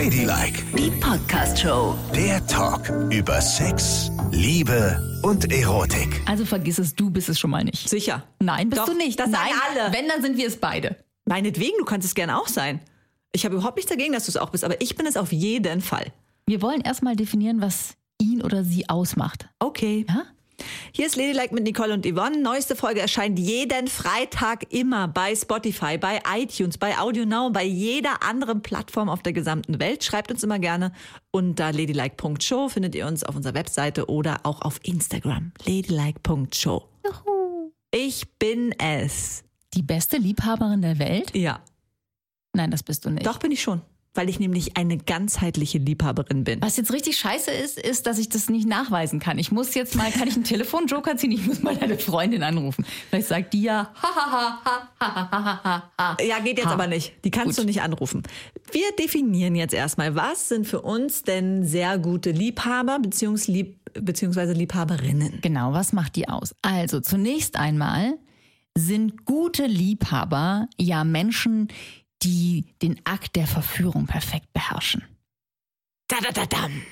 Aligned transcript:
Ladylike, 0.00 0.62
Die 0.78 0.90
Podcast-Show. 0.92 1.94
der 2.14 2.46
Talk 2.46 2.88
über 3.12 3.38
Sex, 3.42 4.10
Liebe 4.30 4.98
und 5.22 5.52
Erotik. 5.52 6.22
Also 6.26 6.46
vergiss 6.46 6.78
es, 6.78 6.94
du 6.94 7.10
bist 7.10 7.28
es 7.28 7.38
schon 7.38 7.50
mal 7.50 7.62
nicht. 7.64 7.86
Sicher. 7.86 8.22
Nein, 8.38 8.70
bist 8.70 8.80
Doch, 8.80 8.86
du 8.86 8.94
nicht. 8.96 9.20
das 9.20 9.30
sagen 9.30 9.50
Nein, 9.50 9.82
alle. 9.84 9.92
Wenn, 9.94 10.08
dann 10.08 10.22
sind 10.22 10.38
wir 10.38 10.46
es 10.46 10.56
beide. 10.56 10.96
Meinetwegen, 11.26 11.74
du 11.78 11.84
kannst 11.84 12.06
es 12.08 12.14
gerne 12.14 12.38
auch 12.40 12.48
sein. 12.48 12.80
Ich 13.32 13.44
habe 13.44 13.56
überhaupt 13.56 13.76
nichts 13.76 13.90
dagegen, 13.90 14.14
dass 14.14 14.24
du 14.24 14.30
es 14.30 14.38
auch 14.38 14.48
bist, 14.48 14.64
aber 14.64 14.80
ich 14.80 14.96
bin 14.96 15.04
es 15.04 15.18
auf 15.18 15.32
jeden 15.32 15.82
Fall. 15.82 16.06
Wir 16.46 16.62
wollen 16.62 16.80
erstmal 16.80 17.14
definieren, 17.14 17.60
was 17.60 17.92
ihn 18.18 18.40
oder 18.40 18.64
sie 18.64 18.88
ausmacht. 18.88 19.50
Okay. 19.58 20.06
Ja? 20.08 20.22
Hier 20.92 21.06
ist 21.06 21.16
Ladylike 21.16 21.54
mit 21.54 21.64
Nicole 21.64 21.94
und 21.94 22.06
Yvonne. 22.06 22.40
Neueste 22.40 22.76
Folge 22.76 23.00
erscheint 23.00 23.38
jeden 23.38 23.88
Freitag 23.88 24.72
immer 24.72 25.08
bei 25.08 25.34
Spotify, 25.34 25.98
bei 25.98 26.20
iTunes, 26.36 26.78
bei 26.78 26.98
Audio 26.98 27.24
Now, 27.24 27.50
bei 27.50 27.64
jeder 27.64 28.22
anderen 28.22 28.62
Plattform 28.62 29.08
auf 29.08 29.22
der 29.22 29.32
gesamten 29.32 29.78
Welt. 29.80 30.04
Schreibt 30.04 30.30
uns 30.30 30.42
immer 30.42 30.58
gerne 30.58 30.92
unter 31.30 31.72
ladylike.show 31.72 32.68
findet 32.68 32.94
ihr 32.94 33.06
uns 33.06 33.22
auf 33.24 33.36
unserer 33.36 33.54
Webseite 33.54 34.08
oder 34.08 34.40
auch 34.44 34.62
auf 34.62 34.80
Instagram. 34.82 35.52
ladylike.show. 35.64 36.84
Ich 37.92 38.28
bin 38.38 38.72
es. 38.78 39.44
Die 39.74 39.82
beste 39.82 40.16
Liebhaberin 40.16 40.82
der 40.82 40.98
Welt? 40.98 41.34
Ja, 41.36 41.60
Nein, 42.52 42.70
das 42.72 42.82
bist 42.82 43.04
du 43.04 43.10
nicht. 43.10 43.24
doch 43.26 43.38
bin 43.38 43.52
ich 43.52 43.62
schon, 43.62 43.80
weil 44.14 44.28
ich 44.28 44.40
nämlich 44.40 44.76
eine 44.76 44.98
ganzheitliche 44.98 45.78
Liebhaberin 45.78 46.44
bin. 46.44 46.60
Was 46.60 46.76
jetzt 46.76 46.92
richtig 46.92 47.16
scheiße 47.16 47.50
ist, 47.50 47.78
ist, 47.78 48.06
dass 48.06 48.18
ich 48.18 48.28
das 48.28 48.48
nicht 48.48 48.66
nachweisen 48.66 49.20
kann. 49.20 49.38
Ich 49.38 49.52
muss 49.52 49.74
jetzt 49.74 49.94
mal, 49.94 50.10
kann 50.10 50.26
ich 50.26 50.34
einen 50.34 50.44
Telefonjoker 50.44 51.16
ziehen? 51.16 51.30
Ich 51.30 51.46
muss 51.46 51.62
mal 51.62 51.76
deine 51.76 51.96
Freundin 51.96 52.42
anrufen. 52.42 52.84
Vielleicht 53.08 53.28
sagt 53.28 53.52
die 53.52 53.62
ja, 53.62 53.92
ha, 53.94 54.08
ha, 54.14 54.60
ha, 54.64 54.88
ha, 55.00 55.30
ha, 55.30 55.64
ha, 55.64 55.92
ha. 55.96 56.16
Ja, 56.22 56.40
geht 56.40 56.58
jetzt 56.58 56.66
ha. 56.66 56.72
aber 56.72 56.88
nicht. 56.88 57.14
Die 57.24 57.30
kannst 57.30 57.56
Gut. 57.56 57.64
du 57.64 57.66
nicht 57.66 57.82
anrufen. 57.82 58.22
Wir 58.72 58.90
definieren 58.98 59.54
jetzt 59.54 59.74
erstmal, 59.74 60.14
was 60.16 60.48
sind 60.48 60.66
für 60.66 60.82
uns 60.82 61.22
denn 61.22 61.64
sehr 61.64 61.98
gute 61.98 62.32
Liebhaber 62.32 62.98
beziehungs 62.98 63.50
beziehungsweise 63.94 64.52
Liebhaberinnen? 64.52 65.38
Genau, 65.40 65.72
was 65.72 65.92
macht 65.92 66.16
die 66.16 66.28
aus? 66.28 66.54
Also 66.62 67.00
zunächst 67.00 67.56
einmal 67.56 68.18
sind 68.76 69.24
gute 69.24 69.66
Liebhaber 69.66 70.68
ja 70.78 71.04
Menschen, 71.04 71.68
die 71.68 71.99
den 72.24 73.00
Akt 73.04 73.36
der 73.36 73.46
Verführung 73.46 74.06
perfekt 74.06 74.52
beherrschen. 74.52 75.04
Da, 76.08 76.16
da, 76.20 76.32
da, 76.32 76.46
dam. 76.46 76.82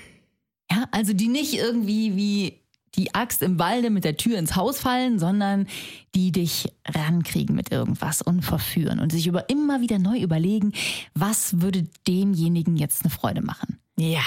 Ja, 0.71 0.85
also 0.91 1.13
die 1.13 1.29
nicht 1.29 1.55
irgendwie 1.55 2.17
wie 2.17 2.61
die 2.95 3.15
Axt 3.15 3.43
im 3.43 3.59
Walde 3.59 3.91
mit 3.91 4.05
der 4.05 4.17
Tür 4.17 4.39
ins 4.39 4.57
Haus 4.57 4.81
fallen, 4.81 5.19
sondern 5.19 5.67
die 6.15 6.33
dich 6.33 6.73
rankriegen 6.87 7.55
mit 7.55 7.71
irgendwas 7.71 8.23
und 8.23 8.43
verführen 8.43 8.99
und 8.99 9.13
sich 9.13 9.27
über 9.27 9.49
immer 9.51 9.81
wieder 9.81 9.99
neu 9.99 10.19
überlegen, 10.19 10.73
was 11.15 11.61
würde 11.61 11.87
demjenigen 12.07 12.77
jetzt 12.77 13.03
eine 13.03 13.11
Freude 13.11 13.43
machen. 13.43 13.79
Ja. 13.97 14.23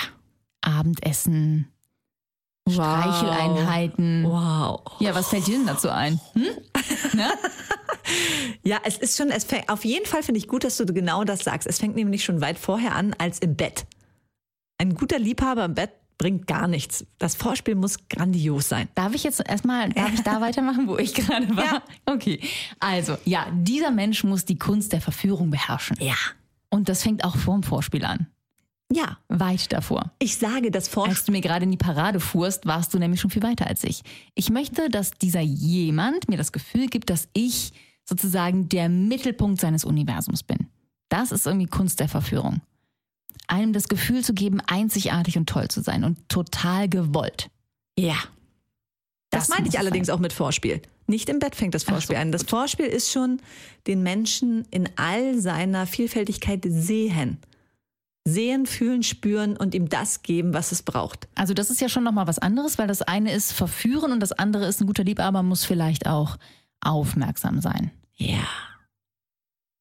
Abendessen, 0.61 1.67
Streicheleinheiten. 2.69 4.23
Wow. 4.25 4.81
Ja, 4.99 5.15
was 5.15 5.29
fällt 5.29 5.47
dir 5.47 5.57
denn 5.57 5.67
dazu 5.67 5.89
ein? 5.89 6.19
Hm? 6.33 6.43
Ne? 7.13 7.27
Ja, 8.63 8.79
es 8.83 8.97
ist 8.97 9.17
schon, 9.17 9.29
es 9.29 9.43
fängt, 9.43 9.69
auf 9.69 9.85
jeden 9.85 10.05
Fall 10.05 10.23
finde 10.23 10.37
ich 10.37 10.47
gut, 10.47 10.63
dass 10.63 10.77
du 10.77 10.85
genau 10.85 11.23
das 11.23 11.41
sagst. 11.43 11.67
Es 11.67 11.79
fängt 11.79 11.95
nämlich 11.95 12.23
schon 12.23 12.41
weit 12.41 12.59
vorher 12.59 12.95
an 12.95 13.15
als 13.17 13.39
im 13.39 13.55
Bett. 13.55 13.85
Ein 14.77 14.95
guter 14.95 15.19
Liebhaber 15.19 15.65
im 15.65 15.75
Bett 15.75 15.91
bringt 16.17 16.45
gar 16.45 16.67
nichts. 16.67 17.05
Das 17.17 17.35
Vorspiel 17.35 17.73
muss 17.73 18.07
grandios 18.07 18.69
sein. 18.69 18.87
Darf 18.93 19.15
ich 19.15 19.23
jetzt 19.23 19.41
erstmal, 19.47 19.89
darf 19.89 20.13
ich 20.13 20.21
da 20.21 20.39
weitermachen, 20.41 20.87
wo 20.87 20.97
ich 20.97 21.15
gerade 21.15 21.55
war? 21.55 21.65
Ja. 21.65 21.83
Okay. 22.05 22.39
Also, 22.79 23.17
ja, 23.25 23.47
dieser 23.51 23.89
Mensch 23.89 24.23
muss 24.23 24.45
die 24.45 24.59
Kunst 24.59 24.93
der 24.93 25.01
Verführung 25.01 25.49
beherrschen. 25.49 25.97
Ja. 25.99 26.13
Und 26.69 26.89
das 26.89 27.01
fängt 27.01 27.23
auch 27.23 27.35
vor 27.35 27.55
dem 27.55 27.63
Vorspiel 27.63 28.05
an. 28.05 28.27
Ja. 28.91 29.17
Weit 29.29 29.71
davor. 29.73 30.11
Ich 30.19 30.37
sage, 30.37 30.69
das 30.69 30.87
Vorspiel. 30.87 31.15
Als 31.15 31.25
du 31.25 31.31
mir 31.31 31.41
gerade 31.41 31.63
in 31.63 31.71
die 31.71 31.77
Parade 31.77 32.19
fuhrst, 32.19 32.65
warst 32.65 32.93
du 32.93 32.99
nämlich 32.99 33.19
schon 33.19 33.31
viel 33.31 33.43
weiter 33.43 33.65
als 33.65 33.83
ich. 33.83 34.03
Ich 34.35 34.49
möchte, 34.49 34.89
dass 34.89 35.11
dieser 35.11 35.41
jemand 35.41 36.29
mir 36.29 36.37
das 36.37 36.51
Gefühl 36.51 36.87
gibt, 36.87 37.09
dass 37.09 37.29
ich 37.33 37.71
sozusagen 38.11 38.67
der 38.67 38.89
Mittelpunkt 38.89 39.61
seines 39.61 39.85
Universums 39.85 40.43
bin. 40.43 40.67
Das 41.07 41.31
ist 41.31 41.47
irgendwie 41.47 41.67
Kunst 41.67 42.01
der 42.01 42.09
Verführung. 42.09 42.59
Einem 43.47 43.71
das 43.71 43.87
Gefühl 43.87 44.21
zu 44.23 44.33
geben, 44.33 44.59
einzigartig 44.67 45.37
und 45.37 45.47
toll 45.47 45.69
zu 45.69 45.81
sein 45.81 46.03
und 46.03 46.27
total 46.27 46.89
gewollt. 46.89 47.49
Ja. 47.97 48.15
Das, 49.29 49.47
Das 49.47 49.49
meine 49.49 49.65
muss 49.65 49.73
ich 49.73 49.79
allerdings 49.79 50.07
sein. 50.07 50.15
auch 50.17 50.19
mit 50.19 50.33
Vorspiel. 50.33 50.81
Nicht 51.07 51.29
im 51.29 51.39
Bett 51.39 51.55
fängt 51.55 51.73
das 51.73 51.83
Vorspiel 51.85 52.17
so, 52.17 52.21
an. 52.21 52.31
Das 52.33 52.43
Vorspiel 52.43 52.85
ist 52.85 53.11
schon 53.11 53.41
den 53.87 54.03
Menschen 54.03 54.65
in 54.71 54.89
all 54.97 55.39
seiner 55.39 55.87
Vielfältigkeit 55.87 56.65
sehen. 56.67 57.37
Sehen, 58.27 58.65
fühlen, 58.65 59.03
spüren 59.03 59.55
und 59.55 59.73
ihm 59.73 59.87
das 59.89 60.21
geben, 60.21 60.53
was 60.53 60.71
es 60.73 60.83
braucht. 60.83 61.29
Also 61.33 61.53
das 61.53 61.69
ist 61.71 61.79
ja 61.81 61.87
schon 61.89 62.03
nochmal 62.03 62.27
was 62.27 62.39
anderes, 62.39 62.77
weil 62.77 62.87
das 62.87 63.01
eine 63.01 63.31
ist 63.31 63.53
verführen 63.53 64.11
und 64.11 64.19
das 64.19 64.33
andere 64.33 64.67
ist 64.67 64.81
ein 64.81 64.87
guter 64.87 65.03
Liebhaber 65.05 65.43
muss 65.43 65.63
vielleicht 65.65 66.07
auch 66.07 66.37
aufmerksam 66.81 67.61
sein. 67.61 67.91
Ja. 68.21 68.47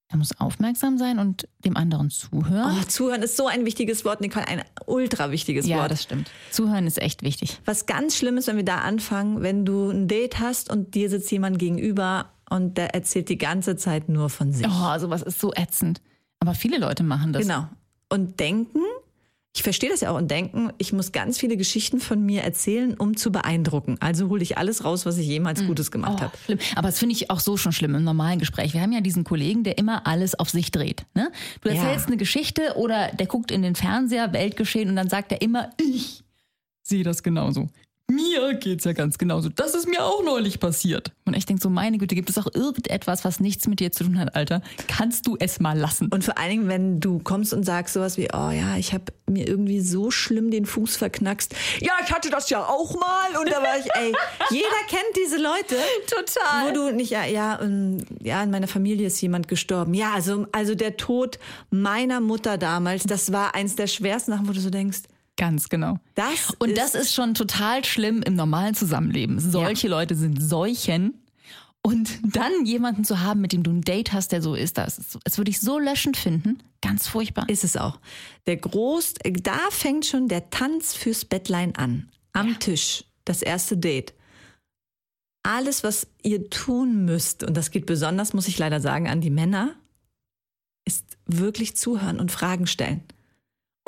Er 0.09 0.17
muss 0.17 0.39
aufmerksam 0.41 0.99
sein 0.99 1.21
und 1.21 1.47
dem 1.65 1.77
anderen 1.77 2.11
zuhören. 2.11 2.77
Oh, 2.81 2.85
zuhören 2.89 3.23
ist 3.23 3.37
so 3.37 3.47
ein 3.47 3.65
wichtiges 3.65 4.05
Wort, 4.05 4.21
Nicole, 4.21 4.47
ein 4.49 4.65
ultra 4.87 5.31
wichtiges 5.31 5.67
ja, 5.67 5.79
Wort. 5.79 5.93
das 5.93 6.03
stimmt. 6.03 6.29
Zuhören 6.51 6.89
ist 6.89 7.01
echt 7.01 7.23
wichtig. 7.23 7.61
Was 7.65 7.87
ganz 7.87 8.17
schlimm 8.17 8.37
ist, 8.37 8.49
wenn 8.49 8.57
wir 8.57 8.65
da 8.65 8.79
anfangen, 8.79 9.43
wenn 9.43 9.65
du 9.65 9.91
ein 9.91 10.09
Date 10.09 10.41
hast 10.41 10.69
und 10.69 10.97
dir 10.97 11.09
sitzt 11.11 11.31
jemand 11.31 11.61
gegenüber 11.61 12.31
und 12.49 12.77
der 12.77 12.93
erzählt 12.93 13.29
die 13.29 13.39
ganze 13.39 13.77
Zeit 13.77 14.09
nur 14.09 14.31
von 14.31 14.53
sich. 14.53 14.67
Oh, 14.67 14.99
sowas 14.99 15.23
ist 15.23 15.39
so 15.39 15.53
ätzend. 15.55 16.03
Aber 16.41 16.55
viele 16.55 16.79
Leute 16.79 17.05
machen 17.05 17.33
das. 17.33 17.43
Genau. 17.43 17.69
Und 18.09 18.41
denken, 18.41 18.81
ich 19.55 19.65
verstehe 19.65 19.91
das 19.91 20.01
ja 20.01 20.11
auch, 20.13 20.17
und 20.17 20.31
denken, 20.31 20.73
ich 20.79 20.93
muss 20.93 21.11
ganz 21.11 21.37
viele 21.39 21.57
Geschichten 21.57 21.99
von 21.99 22.25
mir 22.25 22.43
erzählen, 22.43 22.95
um 22.95 23.17
zu 23.17 23.33
beeindrucken. 23.33 23.97
Also 23.99 24.29
hole 24.29 24.43
ich 24.43 24.57
alles 24.57 24.85
raus, 24.85 25.07
was 25.07 25.19
ich 25.19 25.27
jemals 25.27 25.67
Gutes 25.67 25.91
gemacht 25.91 26.19
Oh, 26.19 26.23
habe. 26.23 26.33
schlimm. 26.45 26.59
Aber 26.77 26.87
das 26.89 27.01
finde 27.01 27.15
ich 27.15 27.31
auch 27.31 27.41
so 27.41 27.57
schon 27.57 27.73
schlimm 27.73 27.95
im 27.97 28.05
normalen 28.05 28.39
Gespräch. 28.39 28.75
Wir 28.75 28.81
haben 28.81 28.93
ja 28.93 29.01
diesen 29.01 29.25
Kollegen, 29.25 29.65
der 29.65 29.77
immer 29.77 30.07
alles 30.07 30.37
auf 30.39 30.51
sich 30.51 30.71
dreht. 30.71 31.05
Ne? 31.15 31.33
Du 31.63 31.69
Ja. 31.69 31.75
erzählst 31.75 32.07
eine 32.07 32.17
Geschichte 32.17 32.75
oder 32.77 33.09
der 33.09 33.27
guckt 33.27 33.51
in 33.51 33.63
den 33.63 33.75
Fernseher, 33.75 34.33
Weltgeschehen 34.33 34.89
und 34.89 34.95
dann 34.97 35.09
sagt 35.09 35.33
er 35.33 35.43
immer, 35.43 35.71
ich 35.81 36.23
sehe 36.83 37.03
das 37.03 37.23
genauso. 37.25 37.69
Mir 38.11 38.55
geht's 38.55 38.85
ja 38.85 38.93
ganz 38.93 39.19
genauso. 39.19 39.51
Das 39.51 39.75
ist 39.75 39.87
mir 39.87 40.05
auch 40.05 40.25
neulich 40.25 40.59
passiert. 40.59 41.13
Und 41.27 41.37
ich 41.37 41.47
denke 41.47 41.63
so, 41.63 41.71
meine 41.71 41.97
Güte, 41.97 42.17
gibt 42.17 42.29
es 42.29 42.39
auch 42.39 42.53
irgendetwas, 42.53 43.25
was 43.25 43.39
nichts 43.39 43.69
mit 43.69 43.79
dir 43.79 43.93
zu 43.93 44.03
tun 44.03 44.19
hat, 44.19 44.35
Alter? 44.35 44.63
Kannst 44.89 45.29
du 45.29 45.37
es 45.39 45.61
mal 45.61 45.79
lassen? 45.79 46.09
Und 46.09 46.25
vor 46.25 46.37
allen 46.37 46.51
Dingen, 46.51 46.69
wenn 46.69 46.99
du 46.99 47.21
kommst 47.21 47.55
und 47.55 47.65
sagst 47.65 47.95
sowas 47.95 48.17
wie, 48.17 48.29
oh 48.33 48.51
ja, 48.51 48.77
ich 48.77 48.93
habe 48.93 49.05
mir 49.27 49.47
irgendwie 49.47 49.81
so 49.81 50.11
schlimm 50.11 50.51
den 50.51 50.67
Fuß 50.67 50.97
verknackst. 50.97 51.55
Ja, 51.81 51.93
ich 52.05 52.13
hatte 52.13 52.31
das 52.31 52.51
ja 52.51 52.65
auch 52.65 52.95
mal. 52.95 53.41
Und 53.41 53.49
da 53.49 53.63
war 53.63 53.79
ich, 53.79 53.87
ey, 53.95 54.13
jeder 54.51 54.67
kennt 54.89 55.17
diese 55.17 55.37
Leute. 55.37 55.77
Total. 56.09 56.69
Wo 56.69 56.75
du 56.75 56.97
nicht, 56.97 57.11
ja, 57.11 57.25
ja, 57.25 57.61
ähm, 57.63 57.99
ja, 58.21 58.43
in 58.43 58.51
meiner 58.51 58.67
Familie 58.67 59.07
ist 59.07 59.21
jemand 59.21 59.47
gestorben. 59.47 59.95
Ja, 59.95 60.15
also, 60.15 60.47
also 60.51 60.75
der 60.75 60.97
Tod 60.97 61.39
meiner 61.71 62.21
Mutter 62.21 62.59
damals, 62.59 63.05
das 63.05 63.31
war 63.33 63.55
eins 63.55 63.77
der 63.77 63.87
schwersten 63.87 64.33
Sachen, 64.33 64.49
wo 64.49 64.53
du 64.53 64.61
so 64.61 64.71
denkst, 64.71 65.03
Ganz 65.41 65.71
genau. 65.71 65.99
Das 66.17 66.51
und 66.59 66.69
ist- 66.69 66.79
das 66.79 66.95
ist 66.95 67.15
schon 67.15 67.33
total 67.33 67.83
schlimm 67.85 68.21
im 68.23 68.35
normalen 68.35 68.75
Zusammenleben. 68.75 69.41
Solche 69.41 69.89
Leute 69.89 70.15
sind 70.15 70.39
Seuchen. 70.43 71.15
Und 71.83 72.11
dann 72.37 72.67
jemanden 72.67 73.05
zu 73.05 73.21
haben, 73.21 73.41
mit 73.41 73.53
dem 73.55 73.63
du 73.63 73.71
ein 73.71 73.81
Date 73.81 74.13
hast, 74.13 74.33
der 74.33 74.43
so 74.43 74.55
ist, 74.55 74.77
das 74.77 74.99
ist, 74.99 75.19
das 75.25 75.39
würde 75.39 75.51
ich 75.51 75.61
so 75.61 75.79
löschend 75.79 76.19
finden. 76.19 76.63
Ganz 76.83 77.09
furchtbar. 77.09 77.49
Ist 77.49 77.65
es 77.65 77.79
auch. 77.79 77.99
Der 78.47 78.59
Groß, 78.59 79.15
da 79.43 79.57
fängt 79.71 80.05
schon 80.05 80.29
der 80.29 80.51
Tanz 80.51 80.93
fürs 80.93 81.25
Bettlein 81.25 81.75
an. 81.77 82.11
Am 82.35 82.59
Tisch. 82.59 83.05
Das 83.25 83.41
erste 83.41 83.79
Date. 83.79 84.13
Alles, 85.43 85.83
was 85.83 86.07
ihr 86.23 86.51
tun 86.51 87.07
müsst, 87.07 87.45
und 87.45 87.57
das 87.57 87.71
geht 87.71 87.87
besonders, 87.87 88.35
muss 88.35 88.47
ich 88.47 88.59
leider 88.59 88.83
sagen, 88.83 89.09
an 89.09 89.23
die 89.23 89.31
Männer, 89.31 89.75
ist 90.87 91.17
wirklich 91.25 91.77
zuhören 91.79 92.21
und 92.21 92.31
Fragen 92.31 92.67
stellen. 92.67 93.03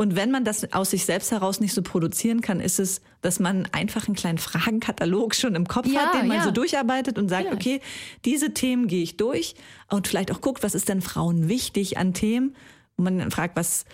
Und 0.03 0.17
wenn 0.17 0.33
man 0.33 0.45
das 0.45 0.73
aus 0.73 0.91
sich 0.91 1.05
selbst 1.05 1.31
heraus 1.31 1.61
nicht 1.61 1.73
so 1.73 1.81
produzieren 1.81 2.41
kann, 2.41 2.59
ist 2.59 2.81
es, 2.81 3.03
dass 3.21 3.39
man 3.39 3.69
einfach 3.71 4.09
einen 4.09 4.17
kleinen 4.17 4.39
Fragenkatalog 4.39 5.33
schon 5.33 5.55
im 5.55 5.69
Kopf 5.69 5.87
Ja, 5.87 6.07
hat, 6.07 6.15
den 6.21 6.27
man 6.27 6.39
ja. 6.39 6.43
so 6.43 6.51
durcharbeitet 6.51 7.21
und 7.21 7.29
sagt, 7.29 7.45
Vielleicht. 7.45 7.55
okay, 7.55 7.81
diese 8.25 8.53
Themen 8.53 8.89
gehe 8.89 9.05
ich 9.05 9.17
durch 9.17 9.55
und 9.89 10.09
vielleicht 10.09 10.33
auch 10.33 10.41
guckt, 10.41 10.65
was 10.65 10.75
ist 10.75 10.89
denn 10.89 11.03
Frauen 11.03 11.49
wichtig 11.49 11.99
an 11.99 12.15
Themen? 12.15 12.57
Und 12.97 13.05
man 13.05 13.31
fragt, 13.31 13.55
was, 13.55 13.85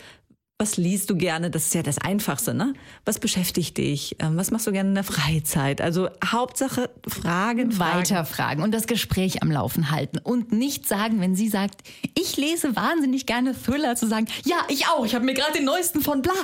was 0.60 0.76
liest 0.76 1.08
du 1.08 1.16
gerne? 1.16 1.50
Das 1.50 1.66
ist 1.66 1.75
ja 1.75 1.84
das 1.84 1.99
Einfachste, 1.99 2.52
ne? 2.52 2.75
Was 3.05 3.20
beschäftigt 3.20 3.78
dich? 3.78 4.16
Ähm, 4.19 4.37
Was 4.37 4.50
machst 4.50 4.66
du 4.66 4.72
gerne 4.72 4.88
in 4.88 4.94
der 4.96 5.05
Freizeit? 5.05 5.81
Also 5.81 6.08
Hauptsache 6.25 6.90
Fragen, 7.06 7.70
Fragen. 7.70 8.00
Weiterfragen 8.00 8.64
und 8.64 8.72
das 8.72 8.88
Gespräch 8.88 9.40
am 9.43 9.52
Laufen 9.52 9.93
halten 9.93 10.19
und 10.19 10.50
nicht 10.50 10.88
sagen, 10.88 11.20
wenn 11.20 11.37
sie 11.37 11.49
sagt, 11.49 11.82
ich 12.19 12.37
lese 12.37 12.75
wahnsinnig 12.75 13.26
gerne 13.26 13.55
Thriller, 13.55 13.94
zu 13.94 14.08
sagen, 14.08 14.26
ja, 14.44 14.56
ich 14.69 14.88
auch, 14.88 15.06
ich 15.06 15.14
habe 15.14 15.25
mir 15.25 15.34
gerade 15.34 15.52
den 15.52 15.64
neuesten 15.64 16.00
von 16.00 16.22
bla. 16.22 16.34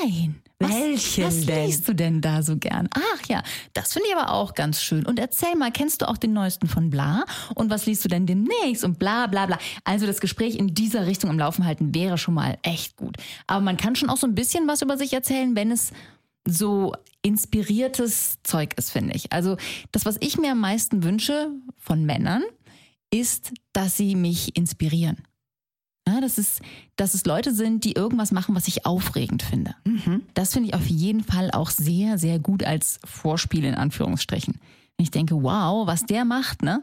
Nein, 0.00 0.40
Was, 0.58 0.70
Welchen 0.70 1.24
was 1.24 1.44
denn? 1.44 1.66
liest 1.66 1.86
du 1.86 1.94
denn 1.94 2.20
da 2.22 2.42
so 2.42 2.56
gern? 2.56 2.88
Ach 2.94 3.26
ja, 3.28 3.42
das 3.74 3.92
finde 3.92 4.08
ich 4.08 4.16
aber 4.16 4.32
auch 4.32 4.54
ganz 4.54 4.80
schön. 4.80 5.04
Und 5.04 5.18
erzähl 5.18 5.54
mal, 5.54 5.70
kennst 5.70 6.00
du 6.00 6.08
auch 6.08 6.16
den 6.16 6.32
neuesten 6.32 6.66
von 6.66 6.88
bla? 6.88 7.26
Und 7.54 7.68
was 7.68 7.84
liest 7.84 8.04
du 8.04 8.08
denn 8.08 8.24
demnächst? 8.24 8.82
Und 8.82 8.98
bla 8.98 9.26
bla 9.26 9.44
bla. 9.44 9.58
Also 9.84 10.06
das 10.06 10.20
Gespräch 10.20 10.54
in 10.54 10.74
dieser 10.74 11.06
Richtung 11.06 11.28
am 11.28 11.38
Laufen 11.38 11.66
halten 11.66 11.94
wäre 11.94 12.16
schon 12.16 12.32
mal 12.32 12.56
echt 12.62 12.96
gut. 12.96 13.18
Aber 13.46 13.60
man 13.60 13.76
kann 13.76 13.96
schon 13.96 14.08
auch 14.08 14.16
so 14.16 14.26
ein 14.26 14.34
bisschen 14.34 14.66
was 14.66 14.80
über 14.80 14.96
sich 14.96 15.12
erzählen, 15.12 15.54
wenn 15.54 15.70
es 15.70 15.92
so 16.46 16.94
inspiriertes 17.20 18.38
Zeug 18.42 18.74
ist, 18.78 18.92
finde 18.92 19.14
ich. 19.14 19.32
Also 19.32 19.56
das, 19.92 20.06
was 20.06 20.16
ich 20.20 20.38
mir 20.38 20.52
am 20.52 20.60
meisten 20.60 21.02
wünsche 21.02 21.50
von 21.76 22.06
Männern, 22.06 22.42
ist, 23.12 23.52
dass 23.72 23.96
sie 23.96 24.14
mich 24.14 24.56
inspirieren. 24.56 25.18
Ja, 26.16 26.22
das 26.22 26.38
ist, 26.38 26.62
dass 26.96 27.12
es 27.12 27.26
Leute 27.26 27.52
sind, 27.52 27.84
die 27.84 27.92
irgendwas 27.92 28.32
machen, 28.32 28.54
was 28.54 28.68
ich 28.68 28.86
aufregend 28.86 29.42
finde. 29.42 29.74
Das 30.32 30.54
finde 30.54 30.68
ich 30.70 30.74
auf 30.74 30.86
jeden 30.86 31.22
Fall 31.22 31.50
auch 31.50 31.68
sehr, 31.68 32.16
sehr 32.16 32.38
gut 32.38 32.64
als 32.64 32.98
Vorspiel 33.04 33.64
in 33.64 33.74
Anführungsstrichen. 33.74 34.58
Ich 34.96 35.10
denke, 35.10 35.42
wow, 35.42 35.86
was 35.86 36.06
der 36.06 36.24
macht, 36.24 36.62
ne? 36.62 36.82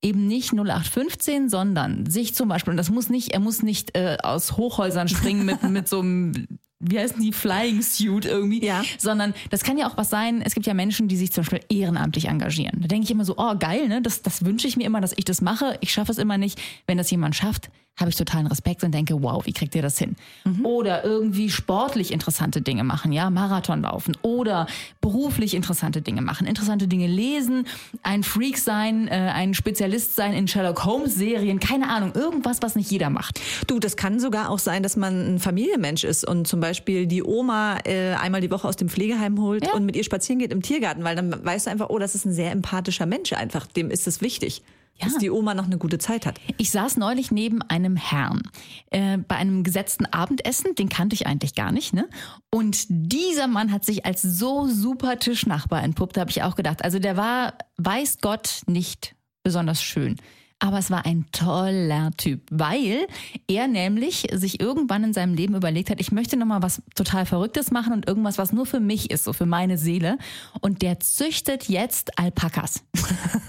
Eben 0.00 0.28
nicht 0.28 0.52
0815, 0.52 1.48
sondern 1.48 2.06
sich 2.06 2.32
zum 2.36 2.48
Beispiel, 2.48 2.70
und 2.70 2.76
das 2.76 2.88
muss 2.90 3.08
nicht, 3.08 3.30
er 3.32 3.40
muss 3.40 3.62
nicht 3.62 3.96
äh, 3.96 4.16
aus 4.22 4.56
Hochhäusern 4.56 5.08
springen 5.08 5.44
mit, 5.44 5.60
mit 5.68 5.88
so 5.88 5.98
einem, 5.98 6.46
wie 6.78 7.00
heißen 7.00 7.20
die, 7.20 7.32
Flying 7.32 7.82
Suit 7.82 8.24
irgendwie, 8.24 8.64
Ja. 8.64 8.82
sondern 8.98 9.34
das 9.50 9.64
kann 9.64 9.76
ja 9.76 9.90
auch 9.90 9.96
was 9.96 10.08
sein, 10.08 10.40
es 10.40 10.54
gibt 10.54 10.66
ja 10.68 10.74
Menschen, 10.74 11.08
die 11.08 11.16
sich 11.16 11.32
zum 11.32 11.42
Beispiel 11.42 11.60
ehrenamtlich 11.68 12.26
engagieren. 12.26 12.80
Da 12.80 12.86
denke 12.86 13.06
ich 13.06 13.10
immer 13.10 13.24
so, 13.24 13.34
oh 13.38 13.56
geil, 13.58 13.88
ne? 13.88 14.00
das, 14.00 14.22
das 14.22 14.44
wünsche 14.44 14.68
ich 14.68 14.76
mir 14.76 14.84
immer, 14.86 15.00
dass 15.00 15.14
ich 15.16 15.24
das 15.24 15.40
mache. 15.40 15.76
Ich 15.80 15.92
schaffe 15.92 16.12
es 16.12 16.18
immer 16.18 16.38
nicht. 16.38 16.60
Wenn 16.86 16.96
das 16.98 17.10
jemand 17.10 17.34
schafft, 17.34 17.68
habe 17.98 18.10
ich 18.10 18.16
totalen 18.16 18.46
Respekt 18.46 18.84
und 18.84 18.92
denke, 18.92 19.22
wow, 19.22 19.44
wie 19.44 19.52
kriegt 19.52 19.74
ihr 19.74 19.82
das 19.82 19.98
hin? 19.98 20.16
Oder 20.62 21.04
irgendwie 21.04 21.50
sportlich 21.50 22.12
interessante 22.12 22.62
Dinge 22.62 22.84
machen, 22.84 23.12
ja, 23.12 23.28
Marathon 23.28 23.82
laufen 23.82 24.16
oder 24.22 24.66
beruflich 25.00 25.54
interessante 25.54 26.00
Dinge 26.00 26.22
machen, 26.22 26.46
interessante 26.46 26.86
Dinge 26.88 27.06
lesen, 27.06 27.66
ein 28.02 28.22
Freak 28.22 28.58
sein, 28.58 29.08
äh, 29.08 29.32
ein 29.34 29.54
Spezialist 29.54 30.14
sein 30.16 30.32
in 30.32 30.46
Sherlock 30.48 30.84
Holmes 30.84 31.14
Serien, 31.16 31.58
keine 31.60 31.88
Ahnung, 31.88 32.12
irgendwas, 32.14 32.62
was 32.62 32.76
nicht 32.76 32.90
jeder 32.90 33.10
macht. 33.10 33.40
Du, 33.66 33.78
das 33.78 33.96
kann 33.96 34.20
sogar 34.20 34.50
auch 34.50 34.58
sein, 34.60 34.82
dass 34.82 34.96
man 34.96 35.34
ein 35.34 35.38
Familienmensch 35.38 36.04
ist 36.04 36.26
und 36.26 36.46
zum 36.46 36.60
Beispiel 36.60 37.06
die 37.06 37.22
Oma 37.24 37.78
äh, 37.84 38.14
einmal 38.14 38.40
die 38.40 38.50
Woche 38.50 38.68
aus 38.68 38.76
dem 38.76 38.88
Pflegeheim 38.88 39.40
holt 39.40 39.66
Ja. 39.66 39.72
und 39.74 39.84
mit 39.84 39.96
ihr 39.96 40.04
spazieren 40.04 40.38
geht 40.38 40.52
im 40.52 40.62
Tiergarten, 40.62 41.02
weil 41.04 41.16
dann 41.16 41.44
weißt 41.44 41.66
du 41.66 41.70
einfach, 41.70 41.88
oh, 41.90 41.98
das 41.98 42.14
ist 42.14 42.24
ein 42.24 42.32
sehr 42.32 42.52
empathischer 42.52 43.06
Mensch 43.06 43.32
einfach. 43.32 43.66
Dem 43.66 43.90
ist 43.90 44.06
es 44.06 44.20
wichtig, 44.20 44.62
Ja. 45.00 45.06
dass 45.06 45.18
die 45.18 45.30
Oma 45.30 45.54
noch 45.54 45.66
eine 45.66 45.78
gute 45.78 45.98
Zeit 45.98 46.26
hat. 46.26 46.40
Ich 46.56 46.70
saß 46.70 46.96
neulich 46.96 47.30
neben 47.30 47.62
einem 47.62 47.96
Herrn 47.96 48.42
äh, 48.90 49.18
bei 49.18 49.36
einem 49.36 49.62
gesetzten 49.62 50.06
Abendessen, 50.06 50.74
den 50.74 50.88
kannte 50.88 51.14
ich 51.14 51.26
eigentlich 51.26 51.54
gar 51.54 51.70
nicht, 51.70 51.94
ne? 51.94 52.08
Und 52.50 52.86
dieser 52.88 53.46
Mann 53.46 53.70
hat 53.70 53.84
sich 53.84 54.06
als 54.06 54.22
so 54.22 54.66
super 54.66 55.18
Tischnachbar 55.18 55.82
entpuppt, 55.82 56.16
da 56.16 56.22
habe 56.22 56.30
ich 56.30 56.42
auch 56.42 56.56
gedacht. 56.56 56.84
Also 56.84 56.98
der 56.98 57.16
war, 57.16 57.54
weiß 57.76 58.18
Gott, 58.20 58.62
nicht 58.66 59.14
besonders 59.44 59.82
schön. 59.82 60.16
Aber 60.60 60.78
es 60.78 60.90
war 60.90 61.06
ein 61.06 61.26
toller 61.30 62.10
Typ, 62.16 62.42
weil 62.50 63.06
er 63.46 63.68
nämlich 63.68 64.26
sich 64.32 64.60
irgendwann 64.60 65.04
in 65.04 65.12
seinem 65.12 65.34
Leben 65.34 65.54
überlegt 65.54 65.88
hat, 65.88 66.00
ich 66.00 66.10
möchte 66.10 66.36
nochmal 66.36 66.62
was 66.62 66.82
total 66.96 67.26
Verrücktes 67.26 67.70
machen 67.70 67.92
und 67.92 68.08
irgendwas, 68.08 68.38
was 68.38 68.52
nur 68.52 68.66
für 68.66 68.80
mich 68.80 69.12
ist, 69.12 69.22
so 69.22 69.32
für 69.32 69.46
meine 69.46 69.78
Seele. 69.78 70.18
Und 70.60 70.82
der 70.82 70.98
züchtet 70.98 71.68
jetzt 71.68 72.18
Alpakas. 72.18 72.82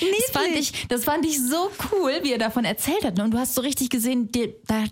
Das 0.00 0.30
fand, 0.42 0.56
ich, 0.56 0.88
das 0.88 1.04
fand 1.04 1.26
ich 1.26 1.40
so 1.40 1.70
cool, 1.92 2.12
wie 2.22 2.32
er 2.32 2.38
davon 2.38 2.64
erzählt 2.64 3.04
hat. 3.04 3.18
Und 3.18 3.32
du 3.32 3.38
hast 3.38 3.54
so 3.54 3.60
richtig 3.60 3.90
gesehen, 3.90 4.30
der, 4.32 4.48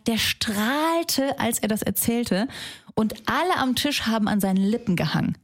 der, 0.06 0.18
strahlte, 0.18 1.38
als 1.38 1.58
er 1.58 1.68
das 1.68 1.82
erzählte. 1.82 2.48
Und 2.94 3.14
alle 3.26 3.56
am 3.56 3.74
Tisch 3.74 4.02
haben 4.02 4.28
an 4.28 4.40
seinen 4.40 4.58
Lippen 4.64 4.96
gehangen. 4.96 5.36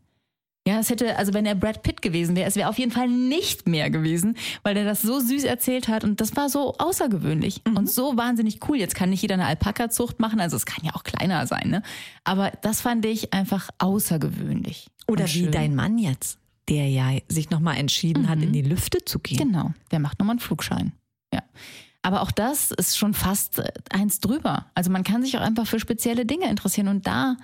Ja, 0.69 0.79
es 0.79 0.91
hätte, 0.91 1.17
also 1.17 1.33
wenn 1.33 1.47
er 1.47 1.55
Brad 1.55 1.83
Pitt 1.83 2.03
gewesen 2.03 2.37
wäre, 2.37 2.47
es 2.47 2.55
wäre 2.55 2.69
auf 2.69 2.79
jeden 2.79 2.93
Fall 2.93 3.09
nicht 3.09 3.67
mehr 3.67 3.89
gewesen, 3.89 4.37
weil 4.65 4.77
er 4.77 4.85
das 4.85 5.01
so 5.01 5.19
süß 5.19 5.45
erzählt 5.45 5.89
hat 5.89 6.05
und 6.05 6.21
das 6.21 6.37
war 6.37 6.51
so 6.51 6.75
außergewöhnlich 6.77 7.63
und 7.65 7.91
so 7.91 8.19
wahnsinnig 8.19 8.61
cool. 8.69 8.77
Jetzt 8.77 8.95
kann 8.95 9.09
nicht 9.09 9.23
jeder 9.23 9.37
eine 9.37 9.47
Alpaka-Zucht 9.47 10.21
machen, 10.21 10.41
also 10.41 10.57
es 10.57 10.67
kann 10.67 10.85
ja 10.85 10.95
auch 10.95 11.05
kleiner 11.05 11.47
sein, 11.47 11.71
ne? 11.71 11.83
Aber 12.23 12.53
das 12.61 12.83
fand 12.83 13.07
ich 13.07 13.33
einfach 13.33 13.71
außergewöhnlich. 13.79 14.89
Oder 15.07 15.25
wie 15.25 15.29
schön. 15.45 15.53
dein 15.53 15.75
Mann 15.75 15.97
jetzt, 15.97 16.39
der 16.69 16.89
ja 16.89 17.19
sich 17.29 17.51
nochmal 17.51 17.77
entschieden 17.77 18.29
hat, 18.29 18.43
in 18.43 18.53
die 18.53 18.63
Lüfte 18.63 19.05
zu 19.05 19.19
gehen. 19.19 19.39
Genau, 19.39 19.73
der 19.91 19.99
macht 20.01 20.19
nochmal 20.19 20.35
einen 20.35 20.41
Flugschein. 20.41 20.93
Ja. 21.33 21.43
Aber 22.03 22.23
auch 22.23 22.31
das 22.31 22.71
ist 22.71 22.97
schon 22.97 23.15
fast 23.15 23.59
äh, 23.59 23.73
eins 23.91 24.21
drüber. 24.21 24.67
Also 24.75 24.91
man 24.91 25.05
kann 25.05 25.23
sich 25.23 25.37
auch 25.37 25.43
einfach 25.43 25.67
für 25.67 25.81
spezielle 25.81 26.27
Dinge 26.27 26.49
interessieren 26.49 26.89
und 26.89 27.07
da 27.07 27.37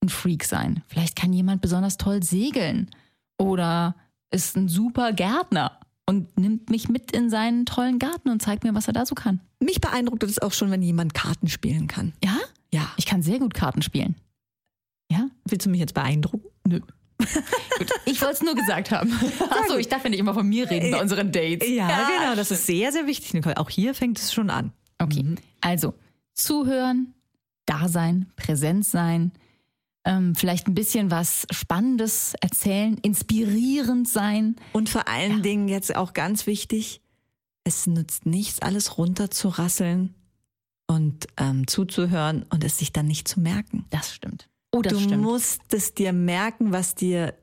ein 0.00 0.08
Freak 0.08 0.44
sein. 0.44 0.82
Vielleicht 0.88 1.16
kann 1.16 1.32
jemand 1.32 1.60
besonders 1.60 1.96
toll 1.96 2.22
segeln 2.22 2.90
oder 3.38 3.96
ist 4.30 4.56
ein 4.56 4.68
super 4.68 5.12
Gärtner 5.12 5.78
und 6.06 6.38
nimmt 6.38 6.70
mich 6.70 6.88
mit 6.88 7.12
in 7.12 7.30
seinen 7.30 7.66
tollen 7.66 7.98
Garten 7.98 8.30
und 8.30 8.40
zeigt 8.40 8.64
mir, 8.64 8.74
was 8.74 8.86
er 8.86 8.92
da 8.92 9.04
so 9.04 9.14
kann. 9.14 9.40
Mich 9.60 9.80
beeindruckt 9.80 10.22
es 10.22 10.38
auch 10.38 10.52
schon, 10.52 10.70
wenn 10.70 10.82
jemand 10.82 11.14
Karten 11.14 11.48
spielen 11.48 11.86
kann. 11.86 12.12
Ja? 12.22 12.36
Ja. 12.72 12.90
Ich 12.96 13.06
kann 13.06 13.22
sehr 13.22 13.38
gut 13.38 13.54
Karten 13.54 13.82
spielen. 13.82 14.14
Ja? 15.10 15.28
Willst 15.44 15.66
du 15.66 15.70
mich 15.70 15.80
jetzt 15.80 15.94
beeindrucken? 15.94 16.48
Nö. 16.66 16.80
Gut, 17.18 17.90
ich 18.04 18.20
wollte 18.20 18.34
es 18.34 18.42
nur 18.42 18.54
gesagt 18.54 18.90
haben. 18.90 19.12
Achso, 19.50 19.76
ich 19.76 19.88
darf 19.88 20.04
ja 20.04 20.10
nicht 20.10 20.20
immer 20.20 20.34
von 20.34 20.48
mir 20.48 20.70
reden 20.70 20.90
bei 20.90 21.00
unseren 21.00 21.32
Dates. 21.32 21.68
genau. 22.20 22.36
Das 22.36 22.50
ist 22.50 22.66
sehr, 22.66 22.92
sehr 22.92 23.06
wichtig, 23.06 23.34
Nicole. 23.34 23.56
Auch 23.56 23.70
hier 23.70 23.94
fängt 23.94 24.18
es 24.18 24.32
schon 24.32 24.50
an. 24.50 24.72
Okay, 25.00 25.36
also 25.60 25.94
zuhören, 26.34 27.14
da 27.66 27.88
sein, 27.88 28.26
präsent 28.36 28.84
sein, 28.84 29.32
ähm, 30.04 30.34
vielleicht 30.34 30.66
ein 30.66 30.74
bisschen 30.74 31.10
was 31.10 31.46
Spannendes 31.50 32.34
erzählen, 32.40 32.96
inspirierend 33.02 34.08
sein. 34.08 34.56
Und 34.72 34.88
vor 34.88 35.06
allen 35.06 35.42
Dingen 35.42 35.68
jetzt 35.68 35.94
auch 35.94 36.14
ganz 36.14 36.46
wichtig, 36.46 37.02
es 37.64 37.86
nützt 37.86 38.26
nichts, 38.26 38.60
alles 38.60 38.96
runterzurasseln 38.96 40.14
und 40.86 41.26
ähm, 41.36 41.66
zuzuhören 41.66 42.44
und 42.48 42.64
es 42.64 42.78
sich 42.78 42.92
dann 42.92 43.06
nicht 43.06 43.28
zu 43.28 43.40
merken. 43.40 43.84
Das 43.90 44.14
stimmt. 44.14 44.48
Oh, 44.78 44.82
das 44.82 44.92
du 44.92 45.00
stimmt. 45.00 45.22
musst 45.22 45.74
es 45.74 45.94
dir 45.94 46.12
merken, 46.12 46.72
was 46.72 46.94
dir 46.94 47.34